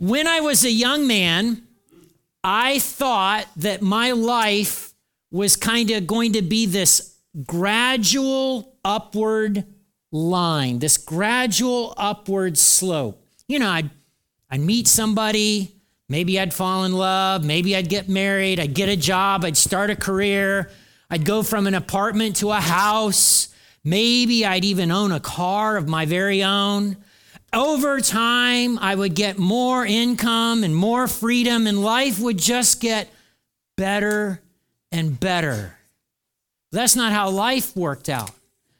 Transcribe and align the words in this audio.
When 0.00 0.26
I 0.26 0.40
was 0.40 0.64
a 0.64 0.70
young 0.70 1.06
man, 1.06 1.60
I 2.42 2.78
thought 2.78 3.46
that 3.56 3.82
my 3.82 4.12
life 4.12 4.94
was 5.30 5.56
kind 5.56 5.90
of 5.90 6.06
going 6.06 6.32
to 6.32 6.40
be 6.40 6.64
this 6.64 7.18
gradual 7.44 8.78
upward 8.82 9.66
line, 10.10 10.78
this 10.78 10.96
gradual 10.96 11.92
upward 11.98 12.56
slope. 12.56 13.22
You 13.46 13.58
know, 13.58 13.68
I'd, 13.68 13.90
I'd 14.50 14.60
meet 14.60 14.88
somebody, 14.88 15.76
maybe 16.08 16.40
I'd 16.40 16.54
fall 16.54 16.84
in 16.84 16.94
love, 16.94 17.44
maybe 17.44 17.76
I'd 17.76 17.90
get 17.90 18.08
married, 18.08 18.58
I'd 18.58 18.72
get 18.72 18.88
a 18.88 18.96
job, 18.96 19.44
I'd 19.44 19.58
start 19.58 19.90
a 19.90 19.96
career, 19.96 20.70
I'd 21.10 21.26
go 21.26 21.42
from 21.42 21.66
an 21.66 21.74
apartment 21.74 22.36
to 22.36 22.52
a 22.52 22.60
house, 22.60 23.54
maybe 23.84 24.46
I'd 24.46 24.64
even 24.64 24.90
own 24.90 25.12
a 25.12 25.20
car 25.20 25.76
of 25.76 25.88
my 25.88 26.06
very 26.06 26.42
own. 26.42 26.96
Over 27.52 28.00
time, 28.00 28.78
I 28.78 28.94
would 28.94 29.14
get 29.14 29.38
more 29.38 29.84
income 29.84 30.62
and 30.62 30.74
more 30.74 31.08
freedom, 31.08 31.66
and 31.66 31.82
life 31.82 32.20
would 32.20 32.38
just 32.38 32.80
get 32.80 33.08
better 33.76 34.40
and 34.92 35.18
better. 35.18 35.76
That's 36.70 36.94
not 36.94 37.12
how 37.12 37.30
life 37.30 37.76
worked 37.76 38.08
out. 38.08 38.30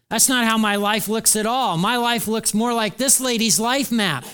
That's 0.09 0.29
not 0.29 0.45
how 0.45 0.59
my 0.59 0.77
life 0.77 1.09
looks 1.09 1.35
at 1.35 1.47
all. 1.47 1.77
My 1.79 1.97
life 1.97 2.29
looks 2.29 2.55
more 2.55 2.73
like 2.73 2.97
this 2.97 3.21
lady's 3.21 3.59
life 3.59 3.91
map. 3.91 4.25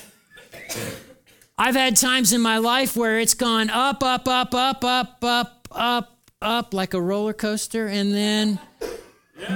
I've 1.56 1.75
had 1.75 1.97
times 1.97 2.34
in 2.34 2.42
my 2.42 2.59
life 2.59 2.97
where 2.97 3.19
it's 3.19 3.34
gone 3.34 3.70
up, 3.70 4.03
up, 4.03 4.28
up, 4.28 4.55
up, 4.55 4.84
up, 4.84 5.19
up, 5.23 5.69
up, 5.70 6.19
up 6.42 6.75
like 6.75 6.92
a 6.92 7.00
roller 7.00 7.33
coaster, 7.33 7.87
and 7.87 8.12
then 8.12 8.59
down. 9.39 9.55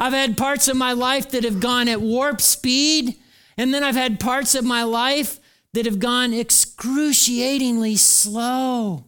I've 0.00 0.12
had 0.12 0.36
parts 0.36 0.68
of 0.68 0.76
my 0.76 0.92
life 0.92 1.30
that 1.30 1.44
have 1.44 1.60
gone 1.60 1.88
at 1.88 2.00
warp 2.00 2.40
speed, 2.40 3.16
and 3.56 3.72
then 3.72 3.82
I've 3.82 3.94
had 3.94 4.20
parts 4.20 4.54
of 4.54 4.64
my 4.64 4.82
life 4.82 5.40
that 5.72 5.86
have 5.86 5.98
gone 5.98 6.32
excruciatingly 6.32 7.96
slow. 7.96 9.04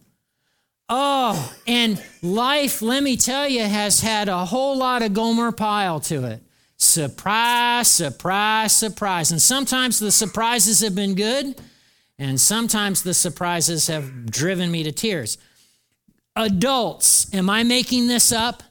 Oh, 0.93 1.53
and 1.65 2.03
life, 2.21 2.81
let 2.81 3.01
me 3.01 3.15
tell 3.15 3.47
you, 3.47 3.63
has 3.63 4.01
had 4.01 4.27
a 4.27 4.45
whole 4.45 4.77
lot 4.77 5.01
of 5.01 5.13
Gomer 5.13 5.53
Pyle 5.53 6.01
to 6.01 6.25
it. 6.25 6.43
Surprise, 6.75 7.87
surprise, 7.87 8.75
surprise. 8.75 9.31
And 9.31 9.41
sometimes 9.41 9.99
the 9.99 10.11
surprises 10.11 10.81
have 10.81 10.93
been 10.93 11.15
good, 11.15 11.61
and 12.19 12.41
sometimes 12.41 13.03
the 13.03 13.13
surprises 13.13 13.87
have 13.87 14.29
driven 14.29 14.69
me 14.69 14.83
to 14.83 14.91
tears. 14.91 15.37
Adults, 16.35 17.33
am 17.33 17.49
I 17.49 17.63
making 17.63 18.07
this 18.07 18.31
up? 18.31 18.63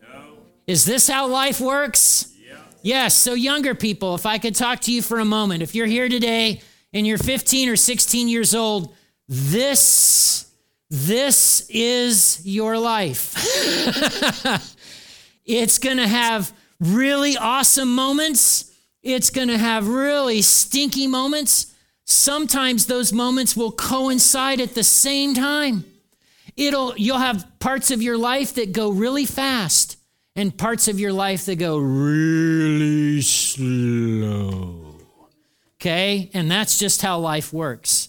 No. 0.00 0.38
Is 0.66 0.84
this 0.84 1.08
how 1.08 1.26
life 1.26 1.60
works? 1.60 2.34
Yeah. 2.38 2.56
Yes. 2.82 3.16
So, 3.16 3.34
younger 3.34 3.74
people, 3.74 4.14
if 4.14 4.24
I 4.24 4.38
could 4.38 4.54
talk 4.54 4.80
to 4.80 4.92
you 4.92 5.02
for 5.02 5.18
a 5.20 5.24
moment, 5.24 5.62
if 5.62 5.74
you're 5.74 5.86
here 5.86 6.08
today 6.08 6.62
and 6.92 7.06
you're 7.06 7.18
15 7.18 7.68
or 7.68 7.76
16 7.76 8.28
years 8.28 8.54
old, 8.54 8.94
this 9.28 10.50
this 10.92 11.66
is 11.70 12.42
your 12.44 12.76
life. 12.78 13.34
it's 15.46 15.78
going 15.78 15.96
to 15.96 16.06
have 16.06 16.52
really 16.80 17.34
awesome 17.38 17.94
moments. 17.94 18.70
It's 19.02 19.30
going 19.30 19.48
to 19.48 19.56
have 19.56 19.88
really 19.88 20.42
stinky 20.42 21.06
moments. 21.06 21.74
Sometimes 22.04 22.86
those 22.86 23.10
moments 23.10 23.56
will 23.56 23.72
coincide 23.72 24.60
at 24.60 24.74
the 24.74 24.84
same 24.84 25.32
time. 25.32 25.86
It'll 26.56 26.94
you'll 26.96 27.18
have 27.18 27.46
parts 27.58 27.90
of 27.90 28.02
your 28.02 28.18
life 28.18 28.54
that 28.54 28.72
go 28.72 28.90
really 28.90 29.24
fast 29.24 29.96
and 30.36 30.56
parts 30.56 30.88
of 30.88 30.98
your 30.98 31.12
life 31.12 31.46
that 31.46 31.56
go 31.56 31.78
really 31.78 33.20
slow. 33.22 34.96
Okay? 35.80 36.30
And 36.32 36.50
that's 36.50 36.78
just 36.78 37.02
how 37.02 37.18
life 37.18 37.52
works. 37.52 38.08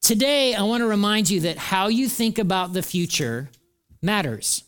Today, 0.00 0.54
I 0.54 0.62
want 0.62 0.80
to 0.80 0.86
remind 0.86 1.28
you 1.28 1.40
that 1.40 1.58
how 1.58 1.88
you 1.88 2.08
think 2.08 2.38
about 2.38 2.72
the 2.72 2.82
future 2.82 3.50
matters. 4.00 4.64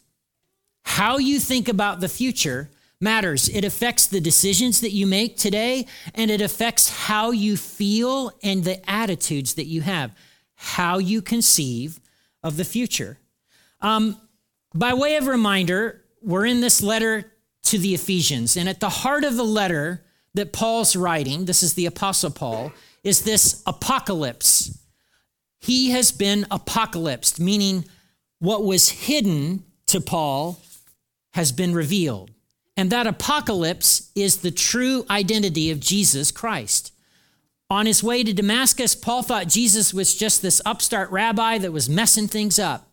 How 0.84 1.18
you 1.18 1.38
think 1.38 1.68
about 1.68 2.00
the 2.00 2.08
future 2.08 2.68
matters. 3.00 3.48
It 3.48 3.64
affects 3.64 4.06
the 4.06 4.20
decisions 4.20 4.80
that 4.80 4.90
you 4.90 5.06
make 5.06 5.36
today, 5.36 5.86
and 6.14 6.30
it 6.30 6.40
affects 6.40 6.90
how 6.90 7.30
you 7.30 7.56
feel 7.56 8.32
and 8.42 8.64
the 8.64 8.90
attitudes 8.90 9.54
that 9.54 9.66
you 9.66 9.80
have, 9.82 10.14
how 10.56 10.98
you 10.98 11.22
conceive 11.22 12.00
of 12.42 12.56
the 12.56 12.64
future. 12.64 13.18
Um, 13.80 14.16
by 14.74 14.94
way 14.94 15.16
of 15.16 15.26
reminder, 15.26 16.04
we're 16.22 16.46
in 16.46 16.60
this 16.60 16.82
letter 16.82 17.32
to 17.64 17.78
the 17.78 17.94
Ephesians, 17.94 18.56
and 18.56 18.68
at 18.68 18.80
the 18.80 18.88
heart 18.88 19.24
of 19.24 19.36
the 19.36 19.44
letter 19.44 20.04
that 20.34 20.52
Paul's 20.52 20.96
writing, 20.96 21.44
this 21.44 21.62
is 21.62 21.74
the 21.74 21.86
Apostle 21.86 22.30
Paul, 22.30 22.72
is 23.02 23.22
this 23.22 23.62
apocalypse. 23.66 24.78
He 25.58 25.90
has 25.90 26.12
been 26.12 26.46
apocalypsed, 26.50 27.40
meaning 27.40 27.84
what 28.38 28.64
was 28.64 28.88
hidden 28.88 29.64
to 29.86 30.00
Paul 30.00 30.60
has 31.32 31.52
been 31.52 31.74
revealed. 31.74 32.30
And 32.76 32.90
that 32.90 33.06
apocalypse 33.06 34.10
is 34.14 34.38
the 34.38 34.50
true 34.50 35.04
identity 35.10 35.70
of 35.70 35.80
Jesus 35.80 36.30
Christ. 36.30 36.92
On 37.70 37.86
his 37.86 38.02
way 38.02 38.24
to 38.24 38.32
Damascus, 38.32 38.96
Paul 38.96 39.22
thought 39.22 39.46
Jesus 39.46 39.94
was 39.94 40.14
just 40.14 40.42
this 40.42 40.60
upstart 40.66 41.10
rabbi 41.12 41.56
that 41.58 41.70
was 41.70 41.88
messing 41.88 42.26
things 42.26 42.58
up. 42.58 42.88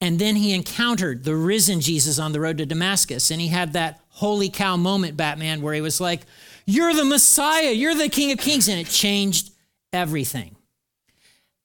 And 0.00 0.18
then 0.18 0.36
he 0.36 0.54
encountered 0.54 1.24
the 1.24 1.34
risen 1.34 1.80
Jesus 1.80 2.18
on 2.18 2.32
the 2.32 2.40
road 2.40 2.58
to 2.58 2.66
Damascus. 2.66 3.30
And 3.30 3.40
he 3.40 3.48
had 3.48 3.72
that 3.72 4.00
holy 4.08 4.48
cow 4.48 4.76
moment, 4.76 5.16
Batman, 5.16 5.60
where 5.60 5.74
he 5.74 5.80
was 5.80 6.00
like, 6.00 6.22
You're 6.64 6.94
the 6.94 7.04
Messiah, 7.04 7.72
you're 7.72 7.96
the 7.96 8.08
King 8.08 8.32
of 8.32 8.38
Kings. 8.38 8.68
And 8.68 8.80
it 8.80 8.86
changed 8.86 9.50
everything. 9.92 10.56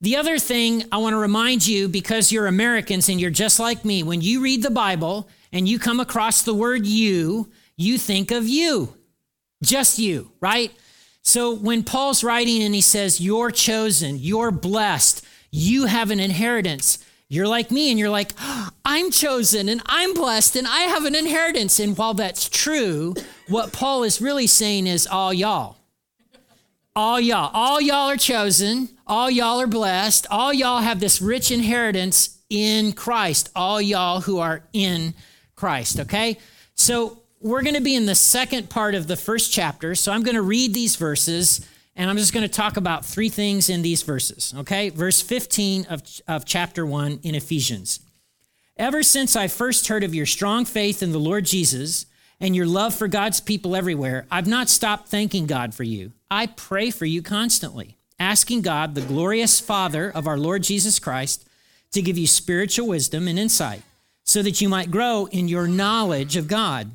The 0.00 0.16
other 0.16 0.38
thing 0.38 0.84
I 0.92 0.98
want 0.98 1.14
to 1.14 1.18
remind 1.18 1.66
you, 1.66 1.88
because 1.88 2.30
you're 2.30 2.46
Americans 2.46 3.08
and 3.08 3.18
you're 3.18 3.30
just 3.30 3.58
like 3.58 3.84
me, 3.84 4.02
when 4.02 4.20
you 4.20 4.42
read 4.42 4.62
the 4.62 4.70
Bible 4.70 5.28
and 5.52 5.66
you 5.66 5.78
come 5.78 6.00
across 6.00 6.42
the 6.42 6.52
word 6.52 6.84
you, 6.84 7.50
you 7.78 7.96
think 7.96 8.30
of 8.30 8.46
you, 8.46 8.94
just 9.62 9.98
you, 9.98 10.32
right? 10.40 10.70
So 11.26 11.52
when 11.52 11.82
Paul's 11.82 12.22
writing 12.22 12.62
and 12.62 12.72
he 12.72 12.80
says, 12.80 13.20
You're 13.20 13.50
chosen, 13.50 14.16
you're 14.20 14.52
blessed, 14.52 15.26
you 15.50 15.86
have 15.86 16.12
an 16.12 16.20
inheritance, 16.20 17.04
you're 17.28 17.48
like 17.48 17.72
me 17.72 17.90
and 17.90 17.98
you're 17.98 18.10
like, 18.10 18.30
ah, 18.38 18.70
I'm 18.84 19.10
chosen 19.10 19.68
and 19.68 19.82
I'm 19.86 20.14
blessed 20.14 20.54
and 20.54 20.68
I 20.68 20.82
have 20.82 21.04
an 21.04 21.16
inheritance. 21.16 21.80
And 21.80 21.98
while 21.98 22.14
that's 22.14 22.48
true, 22.48 23.12
what 23.48 23.72
Paul 23.72 24.04
is 24.04 24.20
really 24.20 24.46
saying 24.46 24.86
is, 24.86 25.08
All 25.08 25.34
y'all. 25.34 25.78
All 26.94 27.18
y'all. 27.18 27.50
All 27.52 27.80
y'all 27.80 28.08
are 28.08 28.16
chosen. 28.16 28.88
All 29.04 29.28
y'all 29.28 29.60
are 29.60 29.66
blessed. 29.66 30.28
All 30.30 30.54
y'all 30.54 30.80
have 30.80 31.00
this 31.00 31.20
rich 31.20 31.50
inheritance 31.50 32.38
in 32.48 32.92
Christ. 32.92 33.50
All 33.56 33.82
y'all 33.82 34.20
who 34.20 34.38
are 34.38 34.62
in 34.72 35.12
Christ, 35.56 35.98
okay? 35.98 36.38
So 36.76 37.18
we're 37.40 37.62
going 37.62 37.74
to 37.74 37.80
be 37.80 37.94
in 37.94 38.06
the 38.06 38.14
second 38.14 38.70
part 38.70 38.94
of 38.94 39.06
the 39.06 39.16
first 39.16 39.52
chapter. 39.52 39.94
So 39.94 40.12
I'm 40.12 40.22
going 40.22 40.36
to 40.36 40.42
read 40.42 40.74
these 40.74 40.96
verses 40.96 41.66
and 41.94 42.10
I'm 42.10 42.18
just 42.18 42.34
going 42.34 42.42
to 42.42 42.48
talk 42.48 42.76
about 42.76 43.04
three 43.04 43.30
things 43.30 43.70
in 43.70 43.82
these 43.82 44.02
verses. 44.02 44.54
Okay. 44.58 44.90
Verse 44.90 45.22
15 45.22 45.86
of, 45.86 46.02
of 46.28 46.44
chapter 46.44 46.84
1 46.84 47.20
in 47.22 47.34
Ephesians. 47.34 48.00
Ever 48.76 49.02
since 49.02 49.34
I 49.34 49.48
first 49.48 49.88
heard 49.88 50.04
of 50.04 50.14
your 50.14 50.26
strong 50.26 50.66
faith 50.66 51.02
in 51.02 51.12
the 51.12 51.18
Lord 51.18 51.46
Jesus 51.46 52.04
and 52.38 52.54
your 52.54 52.66
love 52.66 52.94
for 52.94 53.08
God's 53.08 53.40
people 53.40 53.74
everywhere, 53.74 54.26
I've 54.30 54.46
not 54.46 54.68
stopped 54.68 55.08
thanking 55.08 55.46
God 55.46 55.74
for 55.74 55.84
you. 55.84 56.12
I 56.30 56.46
pray 56.48 56.90
for 56.90 57.06
you 57.06 57.22
constantly, 57.22 57.96
asking 58.18 58.60
God, 58.60 58.94
the 58.94 59.00
glorious 59.00 59.60
Father 59.60 60.10
of 60.10 60.26
our 60.26 60.36
Lord 60.36 60.62
Jesus 60.62 60.98
Christ, 60.98 61.48
to 61.92 62.02
give 62.02 62.18
you 62.18 62.26
spiritual 62.26 62.88
wisdom 62.88 63.26
and 63.28 63.38
insight 63.38 63.80
so 64.24 64.42
that 64.42 64.60
you 64.60 64.68
might 64.68 64.90
grow 64.90 65.26
in 65.30 65.48
your 65.48 65.66
knowledge 65.66 66.36
of 66.36 66.48
God. 66.48 66.90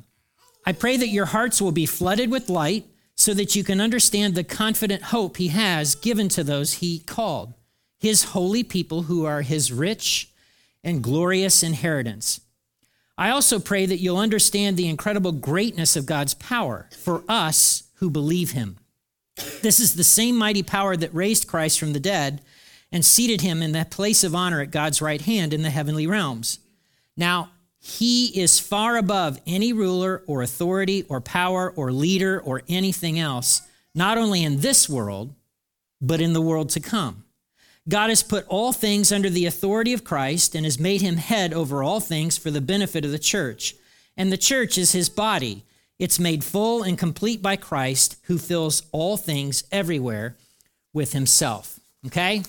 I 0.64 0.72
pray 0.72 0.96
that 0.96 1.08
your 1.08 1.26
hearts 1.26 1.60
will 1.60 1.72
be 1.72 1.86
flooded 1.86 2.30
with 2.30 2.48
light 2.48 2.86
so 3.14 3.34
that 3.34 3.56
you 3.56 3.64
can 3.64 3.80
understand 3.80 4.34
the 4.34 4.44
confident 4.44 5.04
hope 5.04 5.36
he 5.36 5.48
has 5.48 5.94
given 5.94 6.28
to 6.30 6.44
those 6.44 6.74
he 6.74 7.00
called, 7.00 7.54
his 7.98 8.24
holy 8.24 8.62
people 8.62 9.02
who 9.02 9.24
are 9.24 9.42
his 9.42 9.72
rich 9.72 10.30
and 10.84 11.02
glorious 11.02 11.62
inheritance. 11.62 12.40
I 13.18 13.30
also 13.30 13.58
pray 13.58 13.86
that 13.86 13.98
you'll 13.98 14.18
understand 14.18 14.76
the 14.76 14.88
incredible 14.88 15.32
greatness 15.32 15.96
of 15.96 16.06
God's 16.06 16.34
power 16.34 16.88
for 16.98 17.22
us 17.28 17.84
who 17.96 18.10
believe 18.10 18.52
him. 18.52 18.78
This 19.62 19.80
is 19.80 19.94
the 19.94 20.04
same 20.04 20.36
mighty 20.36 20.62
power 20.62 20.96
that 20.96 21.14
raised 21.14 21.46
Christ 21.46 21.78
from 21.78 21.92
the 21.92 22.00
dead 22.00 22.42
and 22.90 23.04
seated 23.04 23.40
him 23.40 23.62
in 23.62 23.72
the 23.72 23.86
place 23.88 24.24
of 24.24 24.34
honor 24.34 24.60
at 24.60 24.70
God's 24.70 25.00
right 25.00 25.20
hand 25.20 25.54
in 25.54 25.62
the 25.62 25.70
heavenly 25.70 26.06
realms. 26.06 26.58
Now, 27.16 27.50
he 27.84 28.26
is 28.40 28.60
far 28.60 28.96
above 28.96 29.40
any 29.44 29.72
ruler 29.72 30.22
or 30.28 30.40
authority 30.40 31.04
or 31.08 31.20
power 31.20 31.72
or 31.74 31.90
leader 31.90 32.40
or 32.40 32.62
anything 32.68 33.18
else, 33.18 33.62
not 33.92 34.16
only 34.16 34.44
in 34.44 34.60
this 34.60 34.88
world, 34.88 35.34
but 36.00 36.20
in 36.20 36.32
the 36.32 36.40
world 36.40 36.70
to 36.70 36.78
come. 36.78 37.24
God 37.88 38.10
has 38.10 38.22
put 38.22 38.46
all 38.46 38.72
things 38.72 39.10
under 39.10 39.28
the 39.28 39.46
authority 39.46 39.92
of 39.92 40.04
Christ 40.04 40.54
and 40.54 40.64
has 40.64 40.78
made 40.78 41.00
him 41.00 41.16
head 41.16 41.52
over 41.52 41.82
all 41.82 41.98
things 41.98 42.38
for 42.38 42.52
the 42.52 42.60
benefit 42.60 43.04
of 43.04 43.10
the 43.10 43.18
church. 43.18 43.74
And 44.16 44.30
the 44.30 44.38
church 44.38 44.78
is 44.78 44.92
his 44.92 45.08
body. 45.08 45.64
It's 45.98 46.20
made 46.20 46.44
full 46.44 46.84
and 46.84 46.96
complete 46.96 47.42
by 47.42 47.56
Christ, 47.56 48.16
who 48.26 48.38
fills 48.38 48.84
all 48.92 49.16
things 49.16 49.64
everywhere 49.72 50.36
with 50.92 51.14
himself. 51.14 51.80
Okay? 52.06 52.44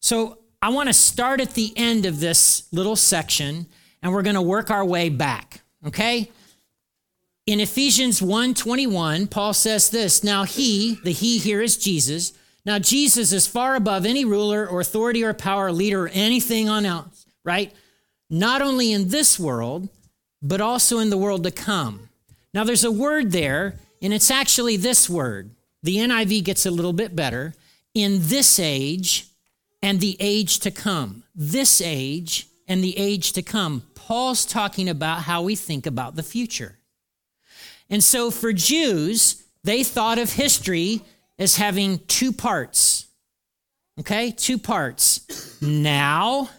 So 0.00 0.38
I 0.62 0.70
want 0.70 0.88
to 0.88 0.94
start 0.94 1.42
at 1.42 1.52
the 1.52 1.74
end 1.76 2.06
of 2.06 2.20
this 2.20 2.68
little 2.72 2.96
section 2.96 3.66
and 4.06 4.14
we're 4.14 4.22
going 4.22 4.36
to 4.36 4.42
work 4.42 4.70
our 4.70 4.84
way 4.84 5.08
back. 5.08 5.62
Okay? 5.84 6.30
In 7.44 7.58
Ephesians 7.58 8.20
1:21, 8.20 9.28
Paul 9.28 9.52
says 9.52 9.90
this, 9.90 10.22
now 10.22 10.44
he, 10.44 11.00
the 11.02 11.10
he 11.10 11.38
here 11.38 11.60
is 11.60 11.76
Jesus. 11.76 12.32
Now 12.64 12.78
Jesus 12.78 13.32
is 13.32 13.48
far 13.48 13.74
above 13.74 14.06
any 14.06 14.24
ruler 14.24 14.64
or 14.64 14.80
authority 14.80 15.24
or 15.24 15.34
power, 15.34 15.72
leader 15.72 16.04
or 16.04 16.10
anything 16.12 16.68
on 16.68 16.86
else, 16.86 17.26
right? 17.42 17.72
Not 18.30 18.62
only 18.62 18.92
in 18.92 19.08
this 19.08 19.40
world, 19.40 19.88
but 20.40 20.60
also 20.60 21.00
in 21.00 21.10
the 21.10 21.18
world 21.18 21.42
to 21.42 21.50
come. 21.50 22.08
Now 22.54 22.62
there's 22.62 22.84
a 22.84 22.92
word 22.92 23.32
there, 23.32 23.74
and 24.00 24.14
it's 24.14 24.30
actually 24.30 24.76
this 24.76 25.10
word. 25.10 25.50
The 25.82 25.96
NIV 25.96 26.44
gets 26.44 26.64
a 26.64 26.70
little 26.70 26.92
bit 26.92 27.16
better. 27.16 27.54
In 27.92 28.20
this 28.20 28.60
age 28.60 29.26
and 29.82 29.98
the 29.98 30.16
age 30.20 30.60
to 30.60 30.70
come. 30.70 31.24
This 31.34 31.80
age 31.80 32.46
and 32.68 32.82
the 32.82 32.96
age 32.98 33.32
to 33.32 33.42
come. 33.42 33.82
Paul's 33.94 34.44
talking 34.44 34.88
about 34.88 35.22
how 35.22 35.42
we 35.42 35.54
think 35.56 35.86
about 35.86 36.16
the 36.16 36.22
future. 36.22 36.78
And 37.88 38.02
so 38.02 38.30
for 38.30 38.52
Jews, 38.52 39.44
they 39.64 39.84
thought 39.84 40.18
of 40.18 40.32
history 40.32 41.02
as 41.38 41.56
having 41.56 42.00
two 42.06 42.32
parts. 42.32 43.06
Okay, 43.98 44.30
two 44.30 44.58
parts 44.58 45.60
now 45.62 46.50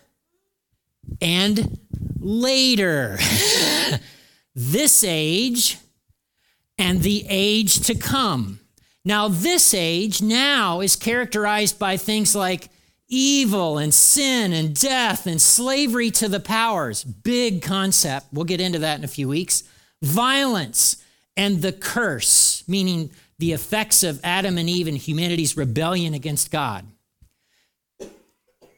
and 1.21 1.77
later. 2.19 3.17
this 4.55 5.03
age 5.03 5.77
and 6.77 7.01
the 7.01 7.25
age 7.29 7.81
to 7.81 7.95
come. 7.95 8.59
Now, 9.05 9.27
this 9.27 9.73
age 9.73 10.21
now 10.21 10.81
is 10.81 10.95
characterized 10.95 11.79
by 11.79 11.95
things 11.95 12.35
like 12.35 12.69
evil 13.09 13.77
and 13.77 13.93
sin 13.93 14.53
and 14.53 14.79
death 14.79 15.27
and 15.27 15.41
slavery 15.41 16.11
to 16.11 16.27
the 16.27 16.39
powers. 16.39 17.03
Big 17.03 17.61
concept. 17.61 18.27
We'll 18.33 18.45
get 18.45 18.61
into 18.61 18.79
that 18.79 18.97
in 18.97 19.05
a 19.05 19.09
few 19.09 19.29
weeks. 19.29 19.63
Violence 20.01 20.97
and 21.35 21.61
the 21.61 21.71
curse, 21.71 22.63
meaning 22.67 23.11
the 23.39 23.53
effects 23.53 24.03
of 24.03 24.19
Adam 24.23 24.57
and 24.57 24.69
Eve 24.69 24.87
and 24.87 24.97
humanity's 24.97 25.55
rebellion 25.55 26.13
against 26.13 26.51
God. 26.51 26.85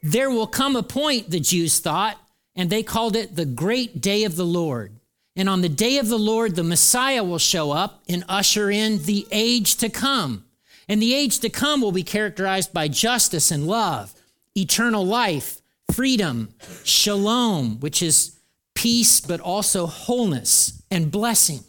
There 0.04 0.30
will 0.30 0.48
come 0.48 0.76
a 0.76 0.84
point, 0.84 1.30
the 1.30 1.40
Jews 1.40 1.80
thought, 1.80 2.18
and 2.56 2.70
they 2.70 2.84
called 2.84 3.16
it 3.16 3.36
the 3.36 3.46
great 3.46 4.02
day 4.02 4.24
of 4.24 4.36
the 4.36 4.46
Lord. 4.46 4.94
And 5.36 5.48
on 5.48 5.62
the 5.62 5.70
day 5.70 5.98
of 5.98 6.10
the 6.10 6.20
Lord, 6.20 6.56
the 6.56 6.64
Messiah 6.64 7.24
will 7.24 7.38
show 7.38 7.72
up 7.72 8.04
and 8.10 8.26
usher 8.28 8.70
in 8.70 9.04
the 9.04 9.26
age 9.32 9.76
to 9.78 9.90
come. 9.90 10.46
And 10.88 11.02
the 11.02 11.14
age 11.14 11.40
to 11.40 11.50
come 11.50 11.82
will 11.82 11.92
be 11.92 12.04
characterized 12.04 12.74
by 12.74 12.88
justice 12.88 13.52
and 13.52 13.68
love, 13.68 14.14
eternal 14.56 15.06
life, 15.06 15.62
freedom, 15.94 16.54
shalom, 16.84 17.80
which 17.80 18.02
is 18.02 18.38
peace, 18.76 19.20
but 19.20 19.40
also 19.40 19.86
wholeness 19.86 20.82
and 20.92 21.12
blessing. 21.12 21.62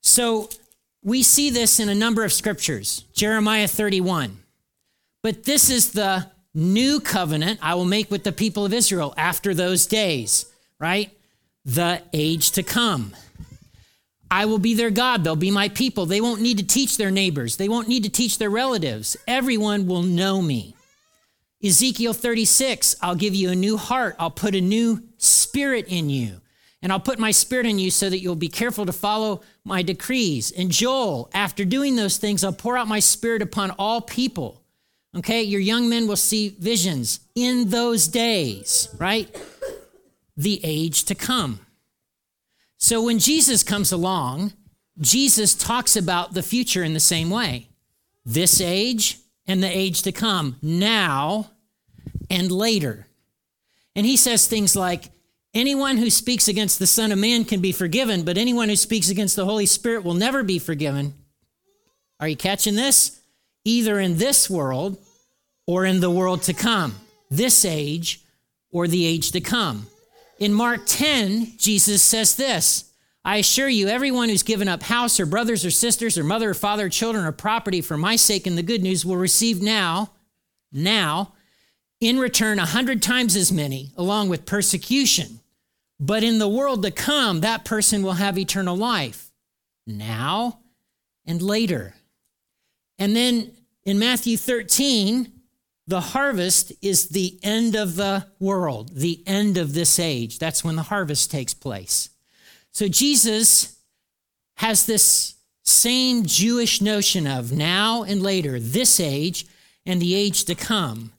So 0.00 0.48
we 1.02 1.22
see 1.22 1.50
this 1.50 1.80
in 1.80 1.88
a 1.88 1.94
number 1.94 2.24
of 2.24 2.32
scriptures. 2.32 3.04
Jeremiah 3.12 3.68
31. 3.68 4.38
But 5.22 5.44
this 5.44 5.70
is 5.70 5.92
the 5.92 6.30
new 6.54 7.00
covenant 7.00 7.58
I 7.62 7.74
will 7.74 7.84
make 7.84 8.10
with 8.10 8.24
the 8.24 8.32
people 8.32 8.64
of 8.64 8.72
Israel 8.72 9.14
after 9.16 9.54
those 9.54 9.86
days, 9.86 10.46
right? 10.78 11.10
The 11.64 12.02
age 12.12 12.52
to 12.52 12.62
come. 12.62 13.14
I 14.30 14.46
will 14.46 14.58
be 14.58 14.74
their 14.74 14.90
God. 14.90 15.24
They'll 15.24 15.36
be 15.36 15.50
my 15.50 15.68
people. 15.68 16.06
They 16.06 16.20
won't 16.20 16.40
need 16.40 16.58
to 16.58 16.66
teach 16.66 16.96
their 16.96 17.10
neighbors. 17.10 17.56
They 17.56 17.68
won't 17.68 17.88
need 17.88 18.04
to 18.04 18.10
teach 18.10 18.38
their 18.38 18.50
relatives. 18.50 19.16
Everyone 19.26 19.86
will 19.86 20.02
know 20.02 20.40
me. 20.40 20.74
Ezekiel 21.62 22.12
36, 22.12 22.96
I'll 23.00 23.14
give 23.14 23.34
you 23.34 23.50
a 23.50 23.56
new 23.56 23.76
heart. 23.76 24.16
I'll 24.18 24.30
put 24.30 24.54
a 24.54 24.60
new 24.60 25.02
spirit 25.18 25.86
in 25.88 26.10
you. 26.10 26.40
And 26.82 26.90
I'll 26.90 27.00
put 27.00 27.20
my 27.20 27.30
spirit 27.30 27.66
in 27.66 27.78
you 27.78 27.92
so 27.92 28.10
that 28.10 28.18
you'll 28.18 28.34
be 28.34 28.48
careful 28.48 28.84
to 28.86 28.92
follow 28.92 29.42
my 29.64 29.82
decrees. 29.82 30.50
And 30.50 30.70
Joel, 30.70 31.30
after 31.32 31.64
doing 31.64 31.94
those 31.94 32.16
things, 32.16 32.42
I'll 32.42 32.52
pour 32.52 32.76
out 32.76 32.88
my 32.88 32.98
spirit 32.98 33.40
upon 33.40 33.70
all 33.78 34.00
people. 34.00 34.64
Okay, 35.16 35.42
your 35.42 35.60
young 35.60 35.88
men 35.88 36.08
will 36.08 36.16
see 36.16 36.56
visions 36.58 37.20
in 37.34 37.68
those 37.68 38.08
days, 38.08 38.88
right? 38.98 39.32
The 40.36 40.60
age 40.64 41.04
to 41.04 41.14
come. 41.14 41.60
So 42.78 43.00
when 43.02 43.20
Jesus 43.20 43.62
comes 43.62 43.92
along, 43.92 44.54
Jesus 45.00 45.54
talks 45.54 45.94
about 45.94 46.34
the 46.34 46.42
future 46.42 46.82
in 46.82 46.94
the 46.94 47.00
same 47.00 47.30
way 47.30 47.68
this 48.24 48.60
age 48.60 49.18
and 49.46 49.62
the 49.62 49.68
age 49.68 50.02
to 50.02 50.12
come, 50.12 50.56
now 50.62 51.51
and 52.32 52.50
later. 52.50 53.06
And 53.94 54.04
he 54.06 54.16
says 54.16 54.48
things 54.48 54.74
like, 54.74 55.10
Anyone 55.54 55.98
who 55.98 56.08
speaks 56.08 56.48
against 56.48 56.78
the 56.78 56.86
Son 56.86 57.12
of 57.12 57.18
Man 57.18 57.44
can 57.44 57.60
be 57.60 57.72
forgiven, 57.72 58.24
but 58.24 58.38
anyone 58.38 58.70
who 58.70 58.76
speaks 58.76 59.10
against 59.10 59.36
the 59.36 59.44
Holy 59.44 59.66
Spirit 59.66 60.02
will 60.02 60.14
never 60.14 60.42
be 60.42 60.58
forgiven. 60.58 61.12
Are 62.18 62.28
you 62.28 62.36
catching 62.36 62.74
this? 62.74 63.20
Either 63.66 64.00
in 64.00 64.16
this 64.16 64.48
world 64.48 64.96
or 65.66 65.84
in 65.84 66.00
the 66.00 66.10
world 66.10 66.42
to 66.44 66.54
come, 66.54 66.94
this 67.30 67.66
age 67.66 68.24
or 68.70 68.88
the 68.88 69.04
age 69.04 69.32
to 69.32 69.42
come. 69.42 69.88
In 70.38 70.54
Mark 70.54 70.80
10, 70.86 71.58
Jesus 71.58 72.02
says 72.02 72.34
this 72.34 72.90
I 73.22 73.36
assure 73.36 73.68
you, 73.68 73.88
everyone 73.88 74.30
who's 74.30 74.42
given 74.42 74.68
up 74.68 74.82
house 74.82 75.20
or 75.20 75.26
brothers 75.26 75.66
or 75.66 75.70
sisters 75.70 76.16
or 76.16 76.24
mother 76.24 76.50
or 76.50 76.54
father 76.54 76.86
or 76.86 76.88
children 76.88 77.26
or 77.26 77.32
property 77.32 77.82
for 77.82 77.98
my 77.98 78.16
sake 78.16 78.46
and 78.46 78.56
the 78.56 78.62
good 78.62 78.82
news 78.82 79.04
will 79.04 79.18
receive 79.18 79.60
now, 79.60 80.12
now, 80.72 81.34
in 82.02 82.18
return, 82.18 82.58
a 82.58 82.66
hundred 82.66 83.02
times 83.02 83.36
as 83.36 83.50
many, 83.50 83.92
along 83.96 84.28
with 84.28 84.44
persecution 84.44 85.40
but 86.04 86.24
in 86.24 86.38
the 86.38 86.48
world 86.48 86.82
to 86.82 86.90
come, 86.90 87.42
that 87.42 87.64
person 87.64 88.02
will 88.02 88.14
have 88.14 88.36
eternal 88.36 88.76
life 88.76 89.30
now 89.86 90.58
and 91.24 91.40
later. 91.40 91.94
And 92.98 93.14
then 93.14 93.52
in 93.84 94.00
Matthew 94.00 94.36
13, 94.36 95.30
the 95.86 96.00
harvest 96.00 96.72
is 96.82 97.10
the 97.10 97.38
end 97.44 97.76
of 97.76 97.94
the 97.94 98.26
world, 98.40 98.90
the 98.96 99.22
end 99.28 99.56
of 99.56 99.74
this 99.74 100.00
age. 100.00 100.40
That's 100.40 100.64
when 100.64 100.74
the 100.74 100.82
harvest 100.82 101.30
takes 101.30 101.54
place. 101.54 102.08
So 102.72 102.88
Jesus 102.88 103.76
has 104.56 104.86
this 104.86 105.34
same 105.62 106.26
Jewish 106.26 106.80
notion 106.80 107.28
of 107.28 107.52
now 107.52 108.02
and 108.02 108.20
later, 108.20 108.58
this 108.58 108.98
age 108.98 109.46
and 109.86 110.02
the 110.02 110.16
age 110.16 110.46
to 110.46 110.56
come. 110.56 111.12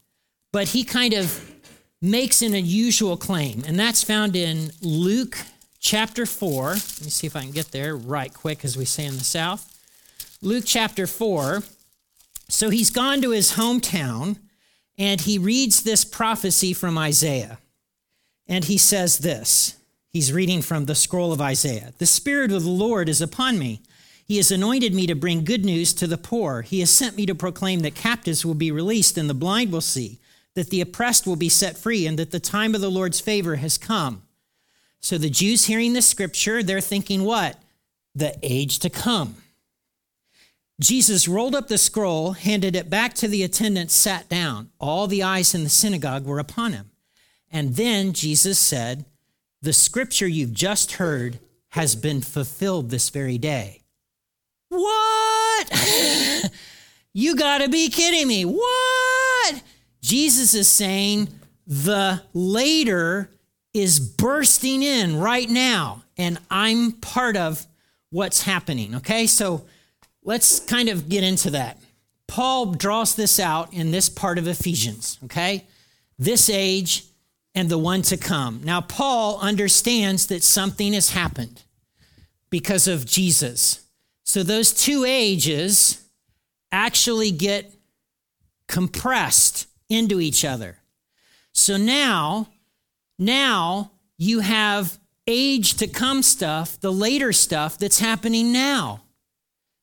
But 0.53 0.69
he 0.69 0.83
kind 0.83 1.13
of 1.13 1.51
makes 1.99 2.41
an 2.41 2.53
unusual 2.53 3.17
claim, 3.17 3.63
and 3.65 3.77
that's 3.77 4.03
found 4.03 4.35
in 4.35 4.71
Luke 4.81 5.35
chapter 5.79 6.25
4. 6.25 6.67
Let 6.69 6.75
me 6.75 7.09
see 7.09 7.27
if 7.27 7.35
I 7.35 7.41
can 7.41 7.51
get 7.51 7.71
there 7.71 7.97
right 7.97 8.31
quick, 8.31 8.63
as 8.63 8.77
we 8.77 8.85
say 8.85 9.05
in 9.05 9.17
the 9.17 9.23
South. 9.23 9.67
Luke 10.41 10.63
chapter 10.67 11.07
4. 11.07 11.63
So 12.49 12.69
he's 12.69 12.91
gone 12.91 13.21
to 13.21 13.31
his 13.31 13.53
hometown 13.53 14.37
and 14.97 15.21
he 15.21 15.39
reads 15.39 15.81
this 15.81 16.05
prophecy 16.05 16.71
from 16.71 16.99
Isaiah. 16.99 17.57
And 18.47 18.65
he 18.65 18.77
says 18.77 19.19
this 19.19 19.75
He's 20.09 20.31
reading 20.31 20.61
from 20.61 20.85
the 20.85 20.93
scroll 20.93 21.33
of 21.33 21.41
Isaiah 21.41 21.93
The 21.97 22.05
Spirit 22.05 22.51
of 22.51 22.63
the 22.63 22.69
Lord 22.69 23.09
is 23.09 23.21
upon 23.21 23.57
me. 23.57 23.81
He 24.25 24.37
has 24.37 24.51
anointed 24.51 24.93
me 24.93 25.07
to 25.07 25.15
bring 25.15 25.45
good 25.45 25.65
news 25.65 25.93
to 25.93 26.05
the 26.05 26.17
poor. 26.17 26.61
He 26.61 26.79
has 26.81 26.91
sent 26.91 27.15
me 27.17 27.25
to 27.25 27.33
proclaim 27.33 27.79
that 27.79 27.95
captives 27.95 28.45
will 28.45 28.53
be 28.53 28.71
released 28.71 29.17
and 29.17 29.27
the 29.27 29.33
blind 29.33 29.71
will 29.71 29.81
see 29.81 30.19
that 30.55 30.69
the 30.69 30.81
oppressed 30.81 31.25
will 31.25 31.35
be 31.35 31.49
set 31.49 31.77
free, 31.77 32.05
and 32.05 32.17
that 32.19 32.31
the 32.31 32.39
time 32.39 32.75
of 32.75 32.81
the 32.81 32.91
Lord's 32.91 33.19
favor 33.19 33.55
has 33.57 33.77
come. 33.77 34.23
So 34.99 35.17
the 35.17 35.29
Jews 35.29 35.65
hearing 35.65 35.93
this 35.93 36.07
scripture, 36.07 36.63
they're 36.63 36.81
thinking 36.81 37.23
what? 37.23 37.59
The 38.15 38.37
age 38.41 38.79
to 38.79 38.89
come. 38.89 39.35
Jesus 40.79 41.27
rolled 41.27 41.55
up 41.55 41.67
the 41.67 41.77
scroll, 41.77 42.33
handed 42.33 42.75
it 42.75 42.89
back 42.89 43.13
to 43.15 43.27
the 43.27 43.43
attendant, 43.43 43.91
sat 43.91 44.29
down. 44.29 44.69
All 44.79 45.07
the 45.07 45.23
eyes 45.23 45.53
in 45.53 45.63
the 45.63 45.69
synagogue 45.69 46.25
were 46.25 46.39
upon 46.39 46.73
him. 46.73 46.91
And 47.51 47.75
then 47.75 48.13
Jesus 48.13 48.57
said, 48.57 49.05
The 49.61 49.73
scripture 49.73 50.27
you've 50.27 50.53
just 50.53 50.93
heard 50.93 51.39
has 51.69 51.95
been 51.95 52.21
fulfilled 52.21 52.89
this 52.89 53.09
very 53.09 53.37
day. 53.37 53.81
What? 54.69 55.69
you 57.13 57.35
gotta 57.35 57.69
be 57.69 57.89
kidding 57.89 58.27
me. 58.27 58.43
What? 58.45 59.63
Jesus 60.03 60.53
is 60.53 60.67
saying 60.67 61.29
the 61.65 62.21
later 62.33 63.29
is 63.73 64.01
bursting 64.01 64.83
in 64.83 65.17
right 65.17 65.49
now, 65.49 66.03
and 66.17 66.37
I'm 66.51 66.91
part 66.91 67.37
of 67.37 67.65
what's 68.09 68.43
happening. 68.43 68.95
Okay, 68.95 69.25
so 69.27 69.65
let's 70.21 70.59
kind 70.59 70.89
of 70.89 71.07
get 71.07 71.23
into 71.23 71.51
that. 71.51 71.79
Paul 72.27 72.73
draws 72.73 73.15
this 73.15 73.39
out 73.39 73.73
in 73.73 73.91
this 73.91 74.09
part 74.09 74.37
of 74.37 74.45
Ephesians, 74.45 75.19
okay? 75.23 75.65
This 76.19 76.49
age 76.49 77.05
and 77.55 77.69
the 77.69 77.77
one 77.77 78.01
to 78.03 78.17
come. 78.17 78.59
Now, 78.61 78.81
Paul 78.81 79.39
understands 79.39 80.27
that 80.27 80.43
something 80.43 80.91
has 80.91 81.11
happened 81.11 81.63
because 82.49 82.89
of 82.89 83.05
Jesus. 83.05 83.87
So, 84.25 84.43
those 84.43 84.73
two 84.73 85.05
ages 85.05 86.03
actually 86.73 87.31
get 87.31 87.73
compressed 88.67 89.67
into 89.93 90.19
each 90.19 90.43
other. 90.43 90.79
So 91.53 91.77
now, 91.77 92.49
now 93.17 93.91
you 94.17 94.39
have 94.39 94.99
age 95.27 95.75
to 95.75 95.87
come 95.87 96.21
stuff, 96.23 96.79
the 96.79 96.91
later 96.91 97.31
stuff 97.31 97.77
that's 97.77 97.99
happening 97.99 98.51
now, 98.51 99.03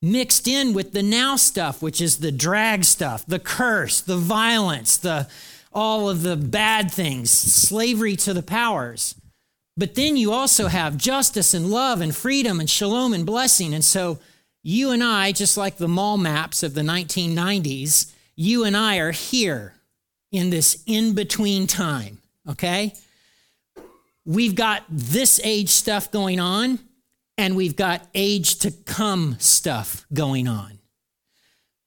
mixed 0.02 0.46
in 0.46 0.74
with 0.74 0.92
the 0.92 1.02
now 1.02 1.36
stuff, 1.36 1.80
which 1.80 2.00
is 2.00 2.18
the 2.18 2.32
drag 2.32 2.84
stuff, 2.84 3.24
the 3.26 3.38
curse, 3.38 4.00
the 4.00 4.16
violence, 4.16 4.96
the 4.96 5.28
all 5.72 6.10
of 6.10 6.22
the 6.22 6.36
bad 6.36 6.90
things, 6.90 7.30
slavery 7.30 8.16
to 8.16 8.34
the 8.34 8.42
powers. 8.42 9.14
But 9.76 9.94
then 9.94 10.16
you 10.16 10.32
also 10.32 10.66
have 10.66 10.96
justice 10.96 11.54
and 11.54 11.70
love 11.70 12.00
and 12.00 12.14
freedom 12.14 12.58
and 12.58 12.68
shalom 12.68 13.12
and 13.12 13.24
blessing. 13.24 13.72
And 13.72 13.84
so 13.84 14.18
you 14.62 14.90
and 14.90 15.02
I, 15.02 15.32
just 15.32 15.56
like 15.56 15.76
the 15.76 15.88
mall 15.88 16.18
maps 16.18 16.62
of 16.62 16.74
the 16.74 16.80
1990s, 16.80 18.12
you 18.34 18.64
and 18.64 18.76
I 18.76 18.96
are 18.98 19.12
here 19.12 19.74
in 20.32 20.50
this 20.50 20.82
in 20.87 21.14
between 21.14 21.66
time, 21.66 22.18
okay? 22.49 22.94
We've 24.25 24.54
got 24.54 24.84
this 24.88 25.40
age 25.42 25.70
stuff 25.70 26.10
going 26.10 26.40
on, 26.40 26.78
and 27.38 27.56
we've 27.56 27.76
got 27.76 28.06
age 28.14 28.58
to 28.60 28.70
come 28.70 29.37
stuff 29.38 30.04
going 30.12 30.46
on. 30.46 30.78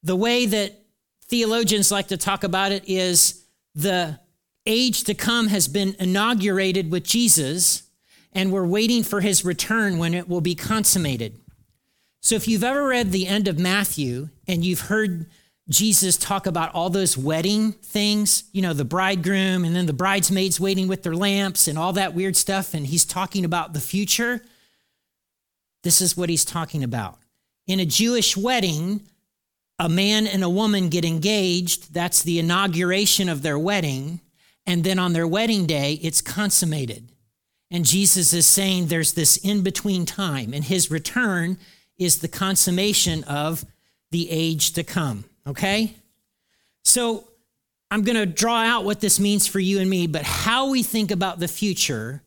The 0.02 0.16
way 0.16 0.46
that 0.46 0.82
theologians 1.26 1.90
like 1.90 2.08
to 2.08 2.16
talk 2.16 2.44
about 2.44 2.72
it 2.72 2.88
is 2.88 3.44
the 3.74 4.18
age 4.66 5.04
to 5.04 5.14
come 5.14 5.48
has 5.48 5.68
been 5.68 5.96
inaugurated 5.98 6.90
with 6.90 7.04
Jesus, 7.04 7.84
and 8.32 8.52
we're 8.52 8.66
waiting 8.66 9.02
for 9.02 9.20
his 9.20 9.44
return 9.44 9.98
when 9.98 10.12
it 10.12 10.28
will 10.28 10.40
be 10.40 10.54
consummated. 10.54 11.38
So, 12.20 12.34
if 12.34 12.48
you've 12.48 12.64
ever 12.64 12.86
read 12.86 13.12
the 13.12 13.26
end 13.26 13.48
of 13.48 13.58
Matthew 13.58 14.30
and 14.46 14.64
you've 14.64 14.80
heard 14.80 15.26
Jesus 15.68 16.18
talk 16.18 16.46
about 16.46 16.74
all 16.74 16.90
those 16.90 17.16
wedding 17.16 17.72
things, 17.72 18.44
you 18.52 18.60
know, 18.60 18.74
the 18.74 18.84
bridegroom 18.84 19.64
and 19.64 19.74
then 19.74 19.86
the 19.86 19.94
bridesmaids 19.94 20.60
waiting 20.60 20.88
with 20.88 21.02
their 21.02 21.14
lamps 21.14 21.68
and 21.68 21.78
all 21.78 21.94
that 21.94 22.14
weird 22.14 22.36
stuff, 22.36 22.74
and 22.74 22.86
he's 22.86 23.04
talking 23.04 23.44
about 23.44 23.72
the 23.72 23.80
future. 23.80 24.42
This 25.82 26.00
is 26.00 26.16
what 26.16 26.28
he's 26.28 26.44
talking 26.44 26.84
about. 26.84 27.18
In 27.66 27.80
a 27.80 27.86
Jewish 27.86 28.36
wedding, 28.36 29.02
a 29.78 29.88
man 29.88 30.26
and 30.26 30.44
a 30.44 30.50
woman 30.50 30.90
get 30.90 31.04
engaged. 31.04 31.94
That's 31.94 32.22
the 32.22 32.38
inauguration 32.38 33.28
of 33.28 33.42
their 33.42 33.58
wedding. 33.58 34.20
And 34.66 34.84
then 34.84 34.98
on 34.98 35.14
their 35.14 35.26
wedding 35.26 35.66
day, 35.66 35.98
it's 36.02 36.20
consummated. 36.20 37.10
And 37.70 37.84
Jesus 37.84 38.32
is 38.32 38.46
saying 38.46 38.86
there's 38.86 39.14
this 39.14 39.36
in 39.38 39.62
between 39.62 40.06
time, 40.06 40.52
and 40.52 40.64
his 40.64 40.90
return 40.90 41.58
is 41.98 42.18
the 42.18 42.28
consummation 42.28 43.24
of 43.24 43.64
the 44.10 44.30
age 44.30 44.72
to 44.72 44.84
come. 44.84 45.24
Okay? 45.46 45.94
So 46.84 47.24
I'm 47.90 48.02
going 48.02 48.16
to 48.16 48.26
draw 48.26 48.62
out 48.62 48.84
what 48.84 49.00
this 49.00 49.20
means 49.20 49.46
for 49.46 49.60
you 49.60 49.78
and 49.80 49.88
me, 49.88 50.06
but 50.06 50.22
how 50.22 50.70
we 50.70 50.82
think 50.82 51.10
about 51.10 51.38
the 51.38 51.48
future 51.48 52.22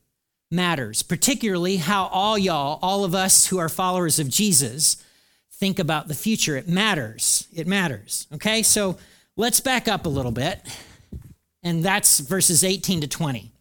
matters, 0.49 1.03
particularly 1.03 1.77
how 1.77 2.05
all 2.07 2.37
y'all, 2.37 2.79
all 2.81 3.03
of 3.03 3.13
us 3.13 3.47
who 3.47 3.57
are 3.57 3.69
followers 3.69 4.19
of 4.19 4.29
Jesus, 4.29 5.03
think 5.51 5.79
about 5.79 6.07
the 6.07 6.13
future. 6.13 6.55
It 6.55 6.67
matters. 6.67 7.47
It 7.53 7.67
matters. 7.67 8.27
Okay? 8.33 8.63
So 8.63 8.97
let's 9.35 9.59
back 9.59 9.87
up 9.87 10.05
a 10.05 10.09
little 10.09 10.31
bit, 10.31 10.61
and 11.63 11.83
that's 11.83 12.19
verses 12.19 12.63
18 12.63 13.01
to 13.01 13.07
20. 13.07 13.51